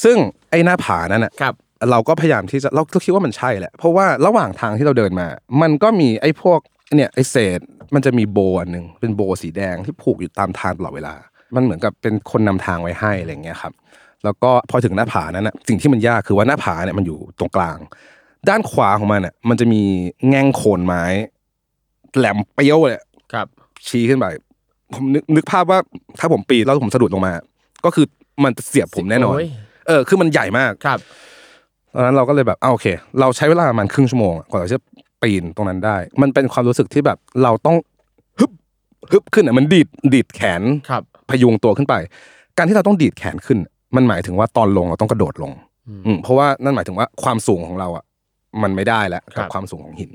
[0.03, 0.17] ซึ่ง
[0.51, 1.53] ไอ้หน้าผานั้นน่ะครับ
[1.91, 5.27] เราก็พยายามที่จะเราก็คิดว่ามันใช่แหละเพราะว่าระหว่างทางที่เราเดินมา
[5.61, 6.59] มันก็มีไอ้พวก
[6.95, 7.59] เนี่ยไอ้เศษ
[7.93, 11.13] มันจะมีโบอันหนึ่งเป็นโบสีแดงที่ผูกอยู่ตามทางตลอดเวลา
[11.55, 13.73] มันเหมือนกับเป็นคนนำทางไว้ให้อะไรอย่างเงี้ยครับ
[14.23, 17.77] แล้วก็พอถึงหน้าผานั้นน่ะสิ่งที่มันยากคือว่าหน้าผาเนี่ยมันอยู่ตรงกลาง
[18.49, 19.81] ด้านขวาของมันน่ะมันจะมี
[20.29, 21.03] แง่งโคนไม้
[22.17, 23.01] แหลมเปรี้ยวเลย
[23.33, 23.47] ครับ
[23.87, 24.25] ชี้ขึ้นไป
[24.93, 25.79] ผมนึกนึกภาพว่า
[26.19, 27.33] ถ้าผมปีนแล้วผมสะดุดลงมา
[27.85, 28.05] ก็คือ
[28.43, 29.47] มันจะเสียบผมแน่นอนโอ้ย
[29.87, 30.99] เออ คือมันใหญ่มากครับ
[31.93, 32.87] ตอนนั้นเราก็เลยแบบอ่าโอเค
[33.19, 34.79] เราใช้เวลาประมาณครึ่งชั่วโมงอะกว่าเราจะ
[35.21, 37.75] ปีนตรงนั้นได้ มันเป็นความรู้สึกที่แบบเราต้อง
[38.39, 38.51] ฮึบ
[39.11, 41.95] ฮึบขึ้นอะมันดีดดีดแขนครับ พยุงตัวขึ้นไป
[42.57, 43.59] การที่เราต้องดีดแขนขึ้น
[43.95, 45.51] มันหมายถึงว่าตอนลงเราต้องกระโดดลง
[46.05, 48.03] อืมเพราะว่านั่นหมายถึงว่าความสูงของเราอะ
[48.63, 50.11] มันไม่ได้แล้วกับครับความสูงของหิน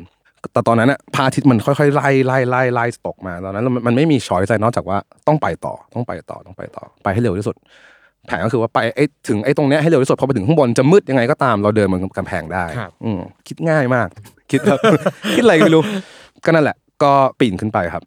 [0.52, 7.56] แต่ตอนนั้นอะพระอาทิตย์มันค่อยๆไล่ไล่ไล่ไล่ตกมาตอนนั้นมันมันไม่มีช้อยใจนอกจากว่าต้องไปต่อต้องไปต่อต้องไปต่อ ไปให้เร็วที่สุด
[8.26, 14.08] แผนก็คือว่าไปไอ้ถึงไอ้ตรงเนี้ยให้เร็วที่สุดพอไปถึงข้างบนจะมืดยังไงก็ตามเราเดินบนกำแพงได้ครับอืมคิดง่ายมาก
[14.50, 14.80] คิดแบบ
[15.34, 15.82] คิดอะไรไม่รู้
[16.44, 18.02] ก็นั่นแหละ ก็ปีนขึ้นไปครับ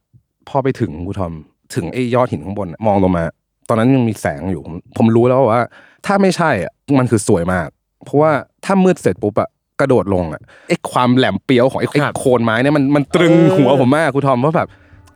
[0.49, 1.33] พอไปถึงกูทอม
[1.75, 3.23] ถึงไอ้ยอดหินข้างบนน่ะมองลงมา
[3.69, 5.61] ตอนนั้นยังมีแสงอยู่ผมผมรู้แล้วว่า
[6.05, 7.67] ถ้าไม่ใช่อะมันคือสวยมาก
[8.05, 8.31] เพราะว่า
[8.65, 9.49] ถ้ามืดเสร็จปุ๊บอะ
[9.79, 14.67] กระโดดลงอะไอ้ความแหลมเปรี้ยวของไอ้ไอ้ครับโคนไม้เนี่ยมันมันตรึงเออหัวผมมากกูทอมว่าแบบ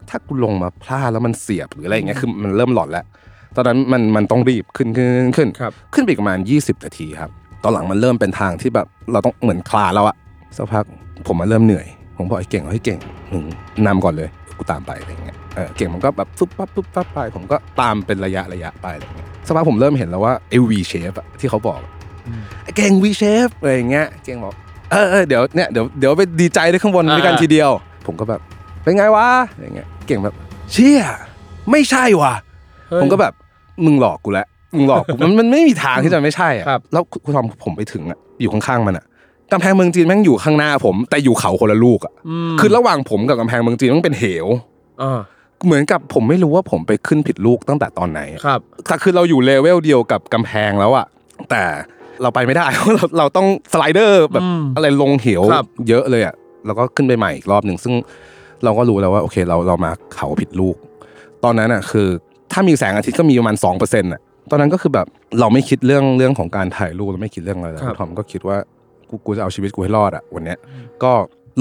[0.10, 3.06] ถ้ากูลงมาพลาดแล้วมันเสียบหรืออะไรอย่างเงี้ยคือมันเริ่มหลอนแล้ว
[3.56, 7.30] ตอนนั้นมันมันต้องรีบขึ้นขึ้นขึ้นขึ้นครับขึ้นไปอีกประมาณ 20 นาทีครับ
[7.64, 10.16] ตอนหลังมันเริ่มเป็นทางที่แบบเราต้องเหมือนคลานแล้วอะ
[10.58, 10.86] สักพัก
[11.28, 11.88] ผมมาเริ่มเหนื่อย
[12.18, 13.00] ผมบอกไอ้เก่งเฮ้ยเก่ง
[13.32, 13.44] มึง
[13.88, 21.92] นำก่อนเลยเดี๋ยวกูตามไปอะไรเงี้ย เออเก่งมันก็แบบฟึบปั๊บฟึบปั๊บไป ผมก็ตามเป็นระยะระยะไปอะไรเงี้ยสักพักผมเริ่มเห็นแล้วว่าไอ้ V shape อะที่เขาบอกอะ
[22.64, 24.54] ไอ้เก่ง V shape อะไรอย่างเงี้ยเก่งบอก
[24.92, 27.72] เออเออเดี๋ยวเนี่ยเดี๋ยวเดี๋ยวไปดีใจด้วยข้างบนด้วยกันอ่าทีเดียว
[28.08, 28.42] ผมก็แบบ
[28.84, 30.36] เป็นไงวะอะไรเงี้ยเก่งแบบ
[30.72, 31.02] เชี่ย
[31.72, 32.34] ไม่ใช่ว่ะ
[33.02, 33.34] ผมก็แบบ
[33.86, 39.06] มึงหลอกกูแล้วมึงหลอกกูมันมันไม่มีทางที่จะไม่ใช่อะครับแล้วคุณทอมผมไปถึงอะอยู่ข้างๆมันอะ
[39.52, 42.14] กำแพงเมืองจีนแม่งอยู่ข้างหน้าผม แต่อยู่เขาคนละลูกอะ
[42.60, 44.48] คือระหว่างผมกับกำแพงเมืองจีนมันเป็นเหว
[45.02, 45.20] อ่า
[45.66, 51.06] เหมือนกับผมไม่รู้ว่าผมไปขึ้นผิดลูกตั้งแต่ตอนไหนอะครับแต่คือเราอยู่เลเวลเดียวกับกำแพงแล้วอะ
[51.50, 51.64] แต่
[52.22, 56.36] เราไปไม่ได้เพราะเราเราต้อง slider แบบอืมอะไรลงเหวครับเยอะเลยอะ
[56.66, 57.94] แล้วก็ขึ้นไปใหม่อีกรอบหนึ่งซึ่ง
[58.64, 60.76] เราก็รู้แล้วว่าโอเคเราเรามาเขาผิดลูก
[61.44, 62.08] ตอนนั้นอะคือ
[62.52, 65.08] ถ้ามีแสงอาทิตย์ก็มีประมาณสองเปอร์เซ็นต์อะตอนนั้นก็คือแบบ
[65.40, 68.58] เราไม่คิดเรื่องเรื่องของการถ่ายรูปเราไม่คิดเรื่องอะไรเลยครับทอมก็คิดว่า
[69.10, 70.58] กูกูจะเอาชีวิตกูให้รอดอะวันเนี้ย
[71.04, 71.12] ก็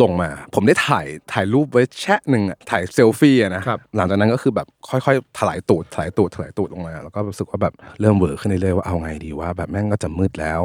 [0.02, 10.60] ลงมา ผมได้ถ่ายถ่ายรูปไว้แชะหนึ่งอะถ่ายเซลฟี่อะนะครับหลังจากนั้นก็คือแบบค่อยๆถลายตูดถลายตูดถลายตูดลงมา แล้วก็รู้สึกว่าแบบเริ่มเวอร์ขึ้นเรื่อยๆว่าเอาไงดีว่า แบบแม่งก็จะมืดแล้ว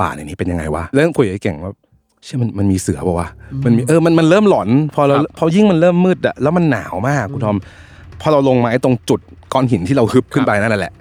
[0.00, 1.72] ป่าในนี้เป็นยังไงวะเริ่มคุยกับไอ้เก่งว่า
[2.24, 3.28] เชื่อมันมันมีเสือป่าวะ
[3.64, 7.58] มันมีเออมันมันเริ่มหลอน พอเราครับพอยิ่งมันเริ่มมืดอะแล้วมันหนาวมากคุณทอม
[8.20, 9.20] พอเราลงมาไอ้ตรงจุด
[9.52, 10.92] ก้อนหินที่เราฮึบขึ้นไปนั่นแหละ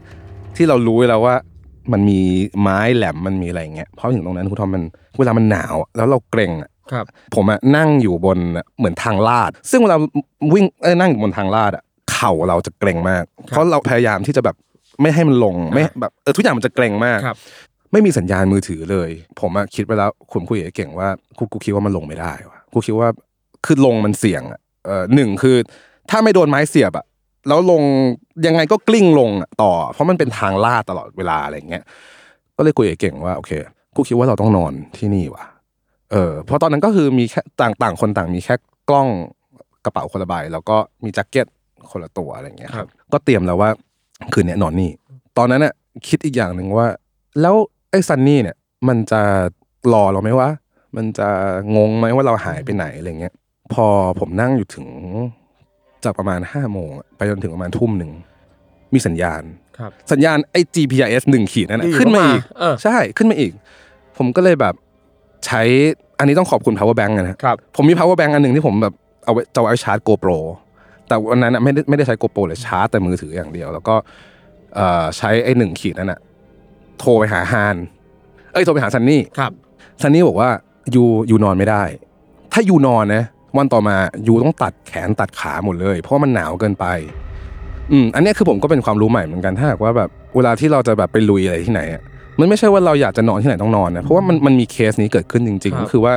[0.55, 1.35] ที่เรารู้แล้วว่า
[1.91, 2.19] มันมี
[2.61, 4.83] ไม้แหลมมันมีอะไรอย่างเงี้ยเพราะถึงตรงนั้นคุณทอมมัน
[5.17, 7.05] เวลามันหนาวอะแล้วเราเกรงอะ ครับ
[7.35, 8.37] ผมอะนั่งอยู่บน
[8.77, 9.97] เหมือนทางลาด ซึ่งเวลา
[10.53, 14.55] วิ่งเอ้ยนั่งอยู่บนทางลาดอะเข่าเราจะเกรงมาก เพราะเราพยายามที่จะแบบ
[15.01, 17.37] ไม่ให้มันลงไม่แบบเออทุกอย่างมันจะเกรงมากครับ
[17.91, 19.09] ไม่มีสัญญาณมือถือเลย
[19.39, 21.07] ผมอะคิดไปแล้วคุณคุยกับไอ้เก่งว่า
[21.37, 23.09] กูกูคิดว่ามันลงไม่ได้วะกูคิดว่า
[23.65, 25.55] คือลงมันเสี่ยงอะเออหนึ่งคือ
[26.09, 27.05] ถ้าไม่โดนไม้เสียบอะ
[27.47, 27.81] แล้วลง
[28.47, 31.83] ยังไงก็กลิ้งลงอะต่อ เพราะมันเป็นทางลาดตลอดเวลาอะไรอย่างเงี้ย
[32.57, 33.51] ก็เลยคุยกับไอ้เก่งว่าโอเค
[33.95, 35.43] กูคิดว่าเราต้องนอนที่นี่ว่ะ
[36.13, 38.55] เออเพราะตอนนั้นก็คือมีแค่ต่างต่างคนต่างมีแค่
[38.89, 39.07] กล้อง
[39.85, 41.47] กระเป๋าคนละใบแล้วก็มีแจ็คเก็ต
[41.91, 43.69] คนละตัวอะไรอย่างเงี้ยครับ ก็เตรียมแล้วว่า
[44.33, 44.91] คืนเนี้ยนอนนี่
[45.37, 45.73] ตอนนั้นน่ะ
[46.07, 46.87] คิดอีกอย่างหนึ่งว่า
[47.41, 47.55] แล้ว
[47.91, 48.57] ไอ้ซันนี่เนี่ย
[48.87, 49.21] มันจะ
[49.93, 50.49] รอเราไหมวะ
[50.95, 51.29] มันจะ
[51.75, 53.33] งงไหมว่าเราหายไปไหนอะไรเงี้ย
[53.73, 53.85] พอ
[54.19, 54.87] ผมนั่งอยู่ถึง
[56.03, 58.11] จากประมาณห้าโมงอะไปจนถึงประมาณทุ่มหนึ่ง
[58.93, 59.43] มีสัญญาณ
[59.77, 63.51] ครับสัญญาณไอ้ GPS หนึ่งขีดนั่นดีนะขึ้นมาอีกเออใช่ขึ้นมาอีก
[64.17, 64.73] ผมก็เลยแบบ
[65.45, 65.61] ใช้
[66.19, 68.93] อันนี้ต้องขอบคุณ power bank นะครับผมมี power bank อันหนึ่งที่ผมแบบ
[69.25, 70.37] เอาไว้จะเอาไว้ชาร์จ GoPro
[71.07, 73.95] แต่วันนั้นอะไม่ได้ไม่ได้ใช้ GoPro เลยชาร์จแต่มือถืออย่างเดียว แล้วก็
[74.75, 76.19] เอ่อใช้ไอ้หนึ่งขีดนั่นอะ
[76.99, 77.75] โทรไปหาฮาน
[78.53, 79.51] เอ้ยโทรไปหาซันนี่ครับ
[80.01, 80.49] ซันนี่บอกว่า
[80.95, 81.83] ยูยูนอนไม่ได้
[82.53, 83.23] ถ้ายูนอนนะ
[83.57, 83.95] วันต่อมา
[84.27, 86.85] ยูต้องตัดแขนตัดขาหมดเลย เพราะว่ามันหนาวเกินไป
[87.91, 92.01] อืมอันเนี้ยคือผมก็เป็นความรู้ใหม่เหมือนกันถ้าหากว่าแบบเวลาที่เราจะแบบไปลุยอะไรที่ไหนอะ
[92.39, 96.13] มันไม่ใช่ว่าเราอยากจะนอนที่ไหนต้องนอนนะเพราะว่ามันมันมีเคสนี้เกิดขึ้นจริงครับๆก็คือว่า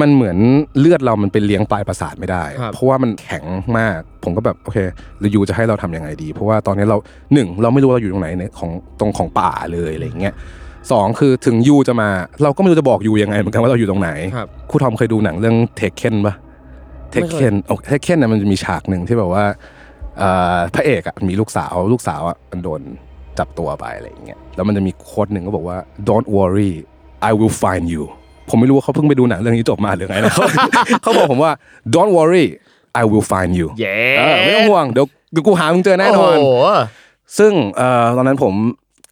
[0.00, 0.38] มันเหมือน
[0.78, 3.44] เลือดเรามันไปเลี้ยงปลายประสาทไม่ได้ครับเพราะว่ามันแข็ง
[3.78, 4.78] มาก ผมก็แบบโอเค
[5.20, 6.96] แล้ว you จะให้เราทำยังไงดี เพราะว่าตอนนี้เรา
[7.34, 10.34] หนึ่งเราไม่รู้เราอยู่ตรงไหนในของตรงของป่าเลยอะไรอย่างเงี้ย
[10.90, 12.08] สองคือถึง you จะมา
[12.42, 16.34] เราก็ไม่รู้จะบอก you ยังไงเหมือนกันว่าเราอยู่ตรงไหนครับครูทอมเคยดูหนังเรื่อง Taken ปะ
[17.10, 19.44] Taken ไม่เคย โอ้ Taken น่ะมันจะมีฉากหนึ่งที่แบบว่า
[20.18, 22.80] เอ่อพระเอกอะมีลูกสาวลูกสาวอะมันโดน
[23.38, 25.76] จับตัวไปอะไรอย่างเงี้ยแล้วมันจะมีโค้ดหนึ่งก็บอกว่า
[26.08, 26.72] don't worry
[27.28, 28.04] I will find you
[28.50, 30.44] ผมไม่รู้ว่าเขาเพิ่งไปดูหนังเรื่องนี้จบมาหรือไงนะเขา
[31.02, 31.52] เขาบอกผมว่า
[31.94, 32.46] don't worry
[33.00, 36.48] I will find you เย้เออไม่ต้องห่วงเดี๋ยวเดี๋ยวกูหามึงเจอแน่นอนโโห
[37.38, 38.54] ซึ่งเอ่อตอนนั้นผม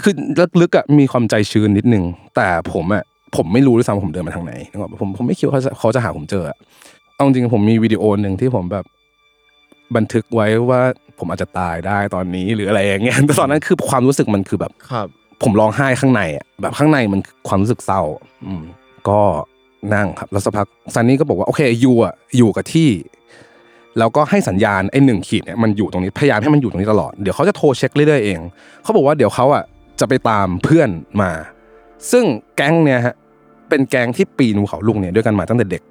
[0.02, 0.14] คือ
[0.60, 2.04] ลึกๆอะมีความใจชื้นนิดนึง
[2.36, 3.02] แต่ผมอะ
[3.36, 6.56] ผมไม่รู้ด้วยซ้ำว่าผมเดินมาทางไหนนึกออกปะผมผมไม่คิดว่าเขาจะเขาจะหาผมเจออะ
[7.14, 8.84] เอาจริงๆผมมีวิดีโอหนึ่งที่ผมแบบ
[9.96, 10.80] บันทึกไว้ว่า
[11.18, 15.06] ผมอาจจะตายได้ตอนนี้หรืออะไรอย่างเงี้ยแต่ตอนนั้นคือความรู้สึกมันคือแบบครับ
[15.42, 18.02] ผมร้องไห้ข้างในอะแบบข้างในมันคือความรู้สึกเศร้า
[18.46, 18.64] อืม
[19.08, 19.20] ก็
[19.94, 22.90] นั่งครับแล้วสักพักซันนี่ก็บอกว่าโอเคยูอะอยู่กับที่
[23.98, 28.40] แล้วก็ให้สัญญาณไอ้หนึ่งขีดเนี่ยมันอยู่ตรงนี้พยายามให้มันอยู่ตรงนี้ตลอดเดี๋ยวเขาจะโทรเช็คเรื่อยๆเอง
[28.82, 29.64] เขาบอกว่าเดี๋ยวเขาอะ
[30.00, 30.88] จะไปตามเพื่อน
[31.22, 31.30] มา
[32.10, 32.24] ซึ่ง
[32.56, 33.14] แก๊งเนี่ยฮะ
[33.68, 35.82] เป็นแก๊งที่ปีนภูเขาลุงเนี่ยด้วยกันมาตั้งแต่เด็ก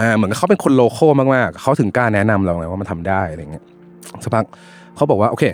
[0.00, 3.64] อ่าเหมือนกับเขาเป็นคนโลโก้มากๆเขาถึงกล้าแนะนำเราไงว่ามันทำได้อะไรเงี้ย
[4.24, 4.44] สักพัก
[4.96, 5.44] เขาบอกว่าโอเค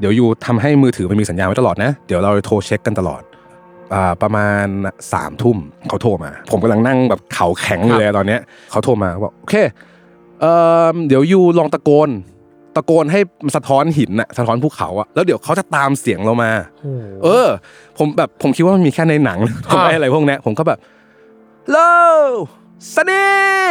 [0.00, 3.22] เดี๋ยวยูทำให้มือถือมันมีสัญญาณไว้ตลอดนะ เดี๋ยวเราจะโทรเช็คกันตลอด
[3.94, 4.66] อ่าประมาณ
[5.12, 8.40] สามทุ่มเขาโทรมา ผมกำลังนั่งแบบเข่าแข็งอยู่เลยอะตอนเนี้ย
[8.70, 9.54] เขาโทรมาบอกโอเค
[10.40, 10.52] เอ่
[10.92, 12.10] อเดี๋ยวยูลองตะโกน
[12.76, 16.50] ตะโกนให้มันสะท้อนหินน่ะสะท้อนภูเขาอะแล้วเดี๋ยวเขาจะตามเสียงเรามา
[17.24, 17.46] เออ
[17.98, 19.38] ผมแบบผมคิดว่ามันมีแค่ในหนัง
[19.68, 20.78] ผมไม่อะไรพวกเนี้ยผมก็แบบ
[21.72, 23.24] โลสนี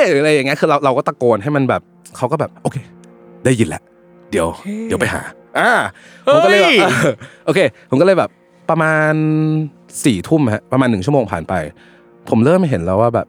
[0.10, 1.82] หรืออะไรอย่างเงี้ยคือเราเราก็ตะโกนให้มันแบบ
[2.18, 2.78] เขาก็แบบโอเค
[3.46, 3.82] ได้ยินแหละ
[4.32, 4.48] เดี๋ยว
[4.86, 5.22] เดี๋ยวไปหา
[5.60, 5.72] อ่า
[6.34, 7.14] ผมก็เลยแบบเฮ้ยเออ
[7.46, 8.30] โอเค ผมก็เลยแบบ
[8.70, 9.14] ประมาณ
[10.06, 11.54] สี่ทุ่มฮะประมาณหนึ่งชั่วโมงผ่านไป
[12.30, 13.28] ผมเริ่มเห็นแล้วว่าแบบ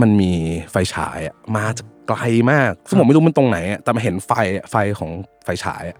[0.00, 0.32] มันมี
[0.70, 2.20] ไฟฉายอะมาจากไกล
[2.52, 5.10] มากซึ่งผมไม่รู้มันตรงไหนอะแต่มาเห็นไฟอะไฟของ
[5.44, 5.98] ไฟฉายอะ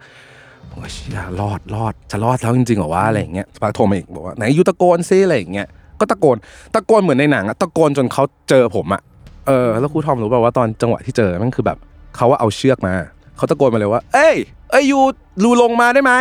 [0.70, 5.68] ผมก็เชียรอดรอดจะรอดแล้วจริงๆเหรอวะอะไรอย่างเงี้ยสักพักโทรมาอีกบอกว่าไหนยูตะโกนซิอะไรอย่างเงี้ย
[6.00, 6.36] ก็ตะโกน
[6.74, 9.02] ตะโกนเหมือนในหนังอะตะโกนจนเขาเจอผมอะ
[9.47, 11.78] เออแล้วครูทอมรู้ป่าวว่าตอนจังหวะที่เจอมันคือแบบ
[12.16, 12.95] เขาว่าเอาเชือกมา
[13.36, 14.36] เขาตะโกนมาเลยว่า เอ้ย
[14.70, 14.99] เอ้ยยู
[15.43, 16.12] รูลงมาได้ไหม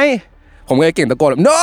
[0.67, 1.61] ผมก็เลยเก่งตะโกนแบบ no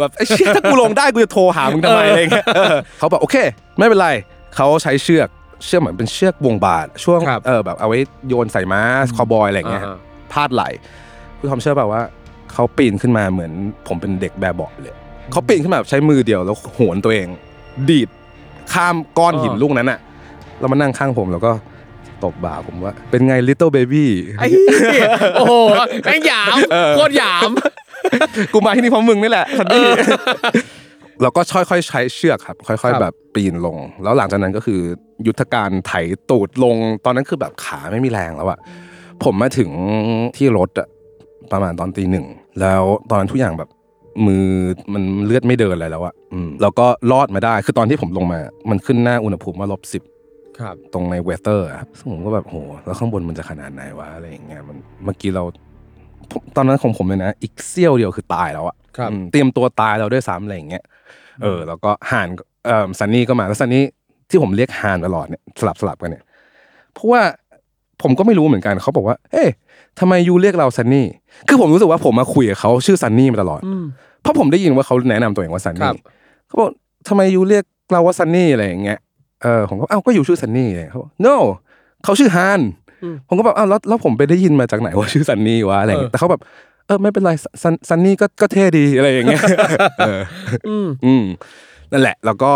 [0.00, 3.36] แบบไอ้เชี่ยถ้ากูลงได้กูจะโทรหามึงทำไมอะไรเงี้ยเออเขาบอกโอเค
[3.78, 4.08] ไม่เป็นไร
[4.56, 5.28] เขาใช้เชือก
[5.64, 7.98] เชือกเหมือนเป็นเชือกวงบาทช่วงครับเออแบบเอาไว้
[8.28, 8.80] โยนใส่ม้า
[9.16, 9.96] คอบอยอะไรเงี้ยอ่า
[10.32, 10.62] พาดไหล
[11.38, 12.02] คุณทอมเชื่อเปล่าว่า
[12.52, 13.52] เขาปีนขึ้นมาเหมือน
[13.88, 14.94] ผมเป็นเด็กแบบเบาะเลย
[15.30, 17.26] เขาปีนขึ้นมาแบบใช้มือเดียวแล้วโหนตัวเอง
[17.90, 18.08] ดีด
[18.72, 19.98] ข้ามก้อนหินลูกนั้นอะ
[20.60, 21.52] แล้วมานั่งข้างผมแล้วก็
[22.24, 24.04] ตบบ่าผมว่า เป็นไง little baby
[24.38, 25.54] ไอ้เหี้ยโอ้โห
[26.04, 26.56] แม่งหยาม
[26.92, 27.50] โคตรหยาม
[28.52, 29.84] กูมาที่นี่เพราะมึงนี่แหละซันนี่
[31.22, 31.40] เราก็
[31.70, 34.80] ค่อยๆใช้เชือกครับ ค่อยครับๆแบบปีนลง แล้วหลังจากนั้นก็คือ
[35.26, 35.92] ยุทธการไถ
[36.30, 38.58] ตูดลง ตอนนั้นคือแบบขาไม่มีแรงแล้วอะ
[39.24, 39.70] ผมมาถึง
[40.36, 40.88] ที่รถอะ
[41.52, 42.26] ประมาณตอนตีหนึ่ง
[42.60, 43.70] แล้วตอนนั้นทุกอย่างแบบ
[44.26, 44.46] มือ
[44.92, 48.40] มันเลือดไม่เดินอะไรแล้วอะอืมแล้วก็รอดมาได้ คือตอนที่ผมลงมา
[48.70, 50.09] มันขึ้นหน้าอุณหภูมิว่าลบสิบครับ
[50.94, 52.56] ตรงในเวเตอร์ครับซึ่งผมก็แบบโห
[52.86, 55.42] แล้วข้างบนมันจะขนาดไหนวะอะไรอย่างเงี้ยมันเมื่อกี้เรา
[56.30, 60.82] ผมตอนนั้นของผมเลยนะ อีกเสี้ยวเดียวคือตายแล้วอะครับ อืมเตรียมตัวตายเราด้วยซ้ำอะไรอย่างเงี้ย
[61.42, 62.28] เออ แล้วก็ฮาน
[62.66, 63.84] เอ่อซันนี่ก็มาแล้วซันนี่
[64.30, 66.24] ที่ผมเรียกฮานตลอดเนี่ยสลับสลับกันเนี่ย
[66.94, 67.20] เพราะว่า
[68.02, 69.48] ผมก็ไม่รู้เหมือนกันเขาบอกว่า เอ๊ะ
[70.00, 71.06] ทำไม you เรียกเราซันนี่
[71.48, 73.60] คือผมรู้สึกว่าผมมาคุยกับเขาชื่อซันนี่มาตลอด
[74.22, 76.04] เพราะผมได้ยินว่าเขาแนะนำตัวเองว่าซันนี่ครับ
[76.46, 76.70] เขาบอก
[77.08, 78.98] ทำไม you เรียกเราว่าซันนี่อะไรอย่างเงี้ย
[79.42, 81.36] เออผมก็เอ้าก็ you ชื่อซันนี่เลยเขาบอก no
[82.04, 82.60] เขาชื่อฮาน
[83.28, 86.40] ผมก็แบบอ้าวแล้วแล้วผมไปได้ยินมาจากไหนว่าชื่อซันนี่วะอะไรอย่างเงี้ยแต่เขาแบบ
[86.86, 87.30] เออไม่เป็นไร
[87.62, 89.42] ซันซันนี่ก็ก็เท่ดีอะไรอย่างเงี้ย
[89.98, 90.20] เออ
[90.68, 90.70] อ
[91.06, 91.24] อืม
[91.92, 92.52] นั่นแหละ แล้วก็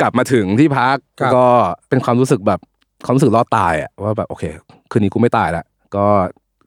[0.00, 1.46] กลับมาถึงที่พักครับก็
[1.88, 2.60] เป็นความรู้สึกแบบ
[3.04, 4.44] ความรู้สึกรอดตายอะว่าแบบโอเค
[4.90, 5.64] คืนนี้กูไม่ตายละ
[5.96, 6.06] ก็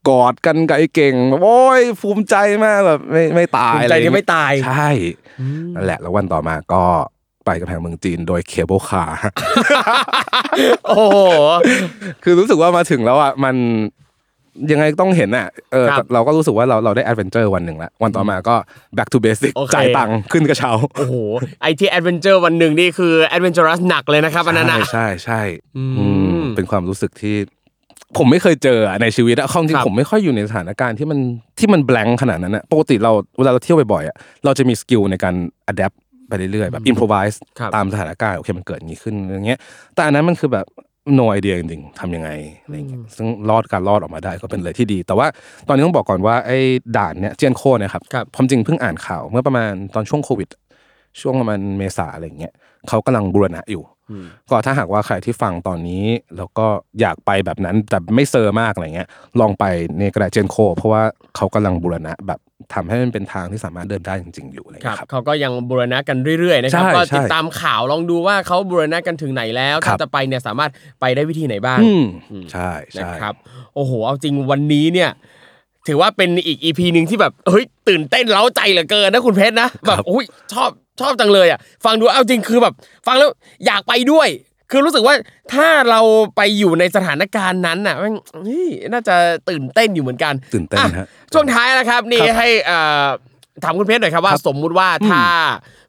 [0.10, 2.36] กอดกันกับไอ้เก่งแบบโอ้ยภูมิใจ
[2.66, 4.89] มากแบบไม่ไม่ตายภูมิใจที่ไม่ตายใช่
[5.76, 6.84] นั่นแหละ แล้ววันต่อมาก็
[7.48, 9.18] ไปกับแพงเมืองจีนโดย cable car
[10.88, 11.18] โอ้โห
[12.24, 13.56] คือรู้สึกว่ามาถึงแล้วอะมัน
[14.72, 18.56] ยังไงต้องเห็นอะเออครับเราก็รู้สึกว่าเราเราได้ adventure วันหนึ่งแล้ววันต่อมาก็
[18.98, 21.16] back to basic โอเคจ่ายตังค์ขึ้นกระเช้าโอ้โห
[21.62, 25.41] ไอ้ที่ adventure วันหนึ่งนี่คือ adventurous หนักเลยนะครับอันนั้นนะใช่ใช่ใช่
[25.78, 26.06] อืมอื
[26.41, 27.36] มเป็นความรู้สึกที่
[28.18, 31.20] ผมไม่เคยเจออะในชีวิตอะความจริครับผมไม่ค่อยอยู่ในสถานการณ์ที่มัน
[31.60, 35.36] ที่มันแบบขนาดนั้นอะปกติเราเวลาเราเที่ยวบ่อยๆอะเราจะมี skill ในการ
[35.68, 35.93] adapt
[36.28, 39.60] ไปเรื่อยๆแบบอินพ o ไวส์ครับตามสถานการณ์โอเคมันเกิดอย่างนี้ขึ้นอย่างเงี้ย
[39.96, 40.68] แต่อันนั้นมันคือแบบ
[41.20, 42.30] no idea จริงๆทำยังไง
[42.64, 45.28] อะไรเงี้ยซึ่งรอดการรอดออกมาได้ก็เป็นเลยที่ดี แต่ว่า
[45.68, 46.60] ตอนนี้ต้องบอกก่อนว่าไอ้
[46.98, 50.50] ด่านเนี้ยเจียนโคเนี่ยครับครับความจริงเพิ่งอ่านข่าวเมื่อประมาณตอนช่วงโควิด
[51.22, 52.54] ช่วงประมาณเมษาอะไรเงี้ย
[52.88, 53.84] เขากำลังบูรณะอยู่
[54.50, 56.06] ก็ถ้าหากว่าใครที่ฟังตอนนี้
[56.38, 56.68] แล้วก็
[57.00, 59.10] อยากไปแบบนั้นแต่ไม่เซอร์มากอะไรเงี้ย
[59.40, 59.64] ลองไป
[60.00, 61.04] ในกระดาษเจนโค เพราะว่า
[61.36, 62.40] เขากำลังบูรณะแบบ
[62.74, 72.03] ทำให้มันเป็นทางที่สามารถเดินได้จริง ๆ อยู่อะไรครับเงี้ยครับเขาก็ยังบูรณะกันเรื่อยๆนะครับใช่ก็ใช่ติดตามข่าวลองดูว่าเขาบูรณะกันถึงไหนแล้วครัถ้าบจะไปเนี่ยสามารถไปได้วิธีไหนบ้างอืม
[72.53, 73.34] ใช่นะใช่ครับ
[73.76, 75.09] โอ้โหเอาจริงวันนี้เนี่ย
[75.88, 80.70] ถือว่าเป็นอีกอีพีหนึ่งที่แบบเฮ้ยตื่นเต้นเล้าใจเหลือเกินนะคุณเพชรนะแบบอุ้ยชอบ
[81.01, 82.74] ชอบจังเลยอะฟังดูเอาจริงคือแบบ
[83.07, 83.30] ฟังแล้ว
[83.65, 84.28] อยากไปด้วย
[84.72, 85.15] คือรู้สึกว่า
[85.53, 86.01] ถ้าเรา
[86.36, 89.15] ไปอยู่ในสถานการณ์นั้นน่ะแม่งเฮ้ยน่าจะ
[89.49, 93.05] ตื่นเต้นอยู่เหมือนกัน ตื่นเต้นอะฮะช่วงท้ายนะครับ นี่ครับให้เอ่อ
[93.63, 95.24] ถามคุณเพชรหน่อยครับว่าครับสมมุติว่าถ้า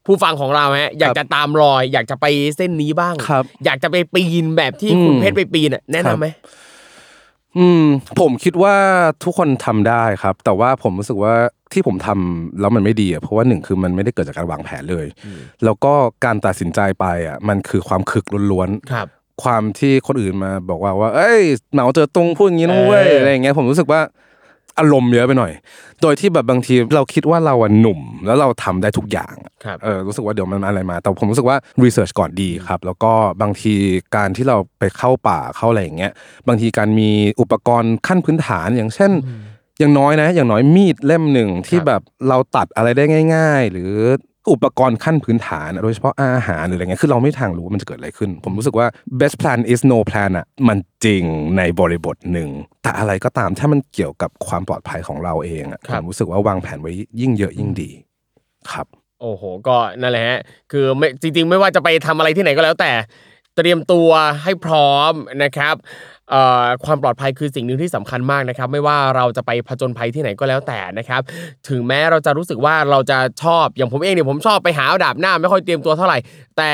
[0.06, 2.26] ผู้ฟังของเราฮะอยากครับจะตามรอย อยากจะไป
[2.56, 6.26] เส้นนี้บ้างครับอยากจะไปปีนแบบที่อืมคุณเพชรไปปีนน่ะแนะครันำบไหม
[7.57, 7.84] อืม
[8.20, 8.76] ผมคิดว่า
[9.24, 11.34] ทุกคนทำได้ครับ แต่ว่าผมรู้สึกว่า
[11.72, 15.07] ที่ผมทำแล้วมันไม่ดีอะเพราะว่าหนึ่งคือมันไม่ได้เกิดจากการวางแผนเลย
[15.64, 15.92] แล้วก็
[16.24, 19.07] การตัดสินใจไปอะมันคือความคึกล้วนๆครับ
[19.42, 21.40] ความที่คนอื่นมาบอกว่าว่า เอ้ย
[21.72, 24.01] เหมาเจอตรงพูดอย่างนี้นะเว้ยเออออะไรอย่างเงี้ยผมรู้สึกว่า
[24.78, 25.52] อารมณ์เยอะไปหน่อย
[26.02, 33.12] โดยที่แบบบางทีเราคิดว่าเราอะหนุ่ม แล้วเราทำได้ทุกอย่างครับเออรู้สึกว่าเดี๋ยวมันอะไรมา แต่ผมรู้สึกว่ารีเสิร์ชก่อนดีครับ แล้วก็
[33.42, 33.74] บางที
[34.16, 36.12] การที่เราไปเข้าป่าเข้าอะไรอย่างเงี้ย
[36.48, 37.10] บางทีการมี
[37.40, 39.12] อุปกรณ์ขั้นพื้นฐานอย่างเช่น
[39.78, 43.04] อย่างน้อยนะ อย่างน้อยมีดเล่มหนึ่งที่แบบเราตัดอะไรได้
[43.34, 43.92] ง่าย ๆ หรือ
[44.53, 48.86] อุปกรณ์ขั้นพื้นฐานอะโดยเฉพาะอาหารหรืออะไรเงี้ยคือเราไม่มีทางรู้ว่ามันจะเกิดอะไรขึ้น ผมรู้สึกว่า
[49.20, 51.24] best plan is no plan อะมันจริง
[51.59, 52.51] ในบริบทหนึ่ง
[52.82, 57.90] แต่อะไรก็ตามถ้ามันเกี่ยวกับความปลอดภัยของเราเองอะครัผบมรู้สึกว่าวางแผนไว้ยิ่งเยอะยิ่งดี
[58.72, 58.86] ครับ
[59.22, 60.40] โอ้โห ก็นั่นแหละฮะ
[60.72, 62.92] คือไม่จริง ๆ ไม่ว่าจะไปทำอะไรที่ไหนก็แล้วแต่
[63.59, 64.11] เตรียมตัว
[64.42, 65.74] ให้พร้อมนะครับ
[66.84, 71.20] ความปลอดภัยคือสิ่งหนึ่งที่สำคัญมากนะครับ ไม่ว่าเราจะไปผจญภัยที่ไหนก็แล้วแต่นะครับ
[71.68, 76.18] ถึงแม้เราจะรู้สึกว่าเราจะชอบอย่างผมเองเนี่ยผมชอบไปหาอาดาบหน้า ไม่ค่อยเตรียมตัวเท่าไหร่
[76.56, 76.72] แต่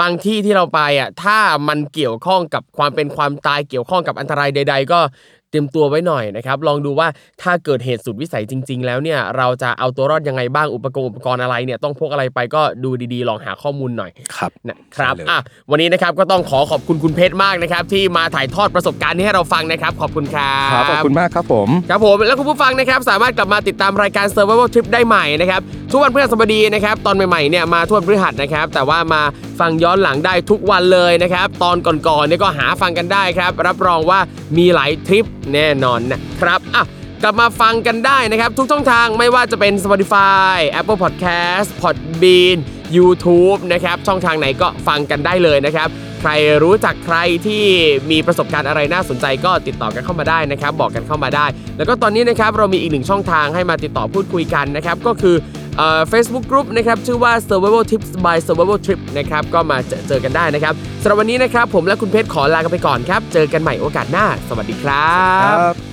[0.00, 1.38] บางที่ที่เราไปอะถ้า
[1.68, 5.00] มันเกี่ยวข้องกับความเป็นความตายเกี่ยวข้องกับอันตรายใด ๆ ก็
[5.50, 7.08] เตรียมตัวไว้หน่อยนะครับ ลองดูว่า
[7.42, 15.38] ถ้าเกิดเหตุสุดวิสัยจริง ๆ แล้วเนี่ยเราจะเอาตัวรอดยังไงบ้างอุปกรณ์อุปกรณ์อะไรเนี่ยต้องพกอะไรไปก็ดูดีๆ ลองหาข้อมูลหน่อยครับนะครับใช่เลยอะ
[15.70, 25.60] วันนี้นะครับก็ต้องขอขอบคุณคุณเพชรมากนะครับ ที่มาถ่ายทอดประสบการณ์นี้ให้เราฟังนะครับ ขอบคุณครับครับขอบคุณมากครับผมครับผมแล้วคุณผู้ฟังนะครับ สามารถกลับมาติดตามรายการ Survival Trip ได้ใหม่นะครับ
[25.92, 29.22] ทุกวันพฤหัสบดีนะครับตอนใหม่ๆเนี่ยมาทุกวันพฤหัสนะครับ แต่ว่ามา
[29.60, 34.18] ฟังย้อนหลังได้ทุกวันเลยนะครับ ตอนก่อนๆเนี่ยก็หาฟังกันได้ครับ รับรองว่า
[34.58, 36.84] มีหลายทริปแน่นอนนะครับอะ
[37.22, 42.56] กลับมาฟังกันได้นะครับ ทุกช่องทางไม่ว่าจะเป็น Spotify Apple Podcast Podbean
[42.96, 45.88] YouTube นะครับ ช่องทางไหนก็ฟังกันได้เลยนะครับ
[46.20, 46.30] ใคร
[46.62, 47.16] รู้จักใคร
[47.46, 47.64] ที่
[48.10, 51.46] มีประสบการณ์อะไรน่าสนใจก็ติดต่อกันเข้ามาได้นะครับ บอกกันเข้ามาได้
[51.78, 55.36] แล้วก็ตอนนี้นะครับเรามีอีกหนึ่งช่องทางให้มาติดต่อพูดคุยกันนะครับก็คือ
[56.08, 65.10] เฟซบุ๊กกลุ่มนะครับชื่อว่า survival tips by survival trip นะครับก็มาเจอเจอกันได้นะครับสำหรับวันนี้นะครับผมและคุณเพชรขอลากันไปก่อนครับ เจอกันใหม่โอกาสหน้า สวัสดีครั
[65.54, 65.89] บครับ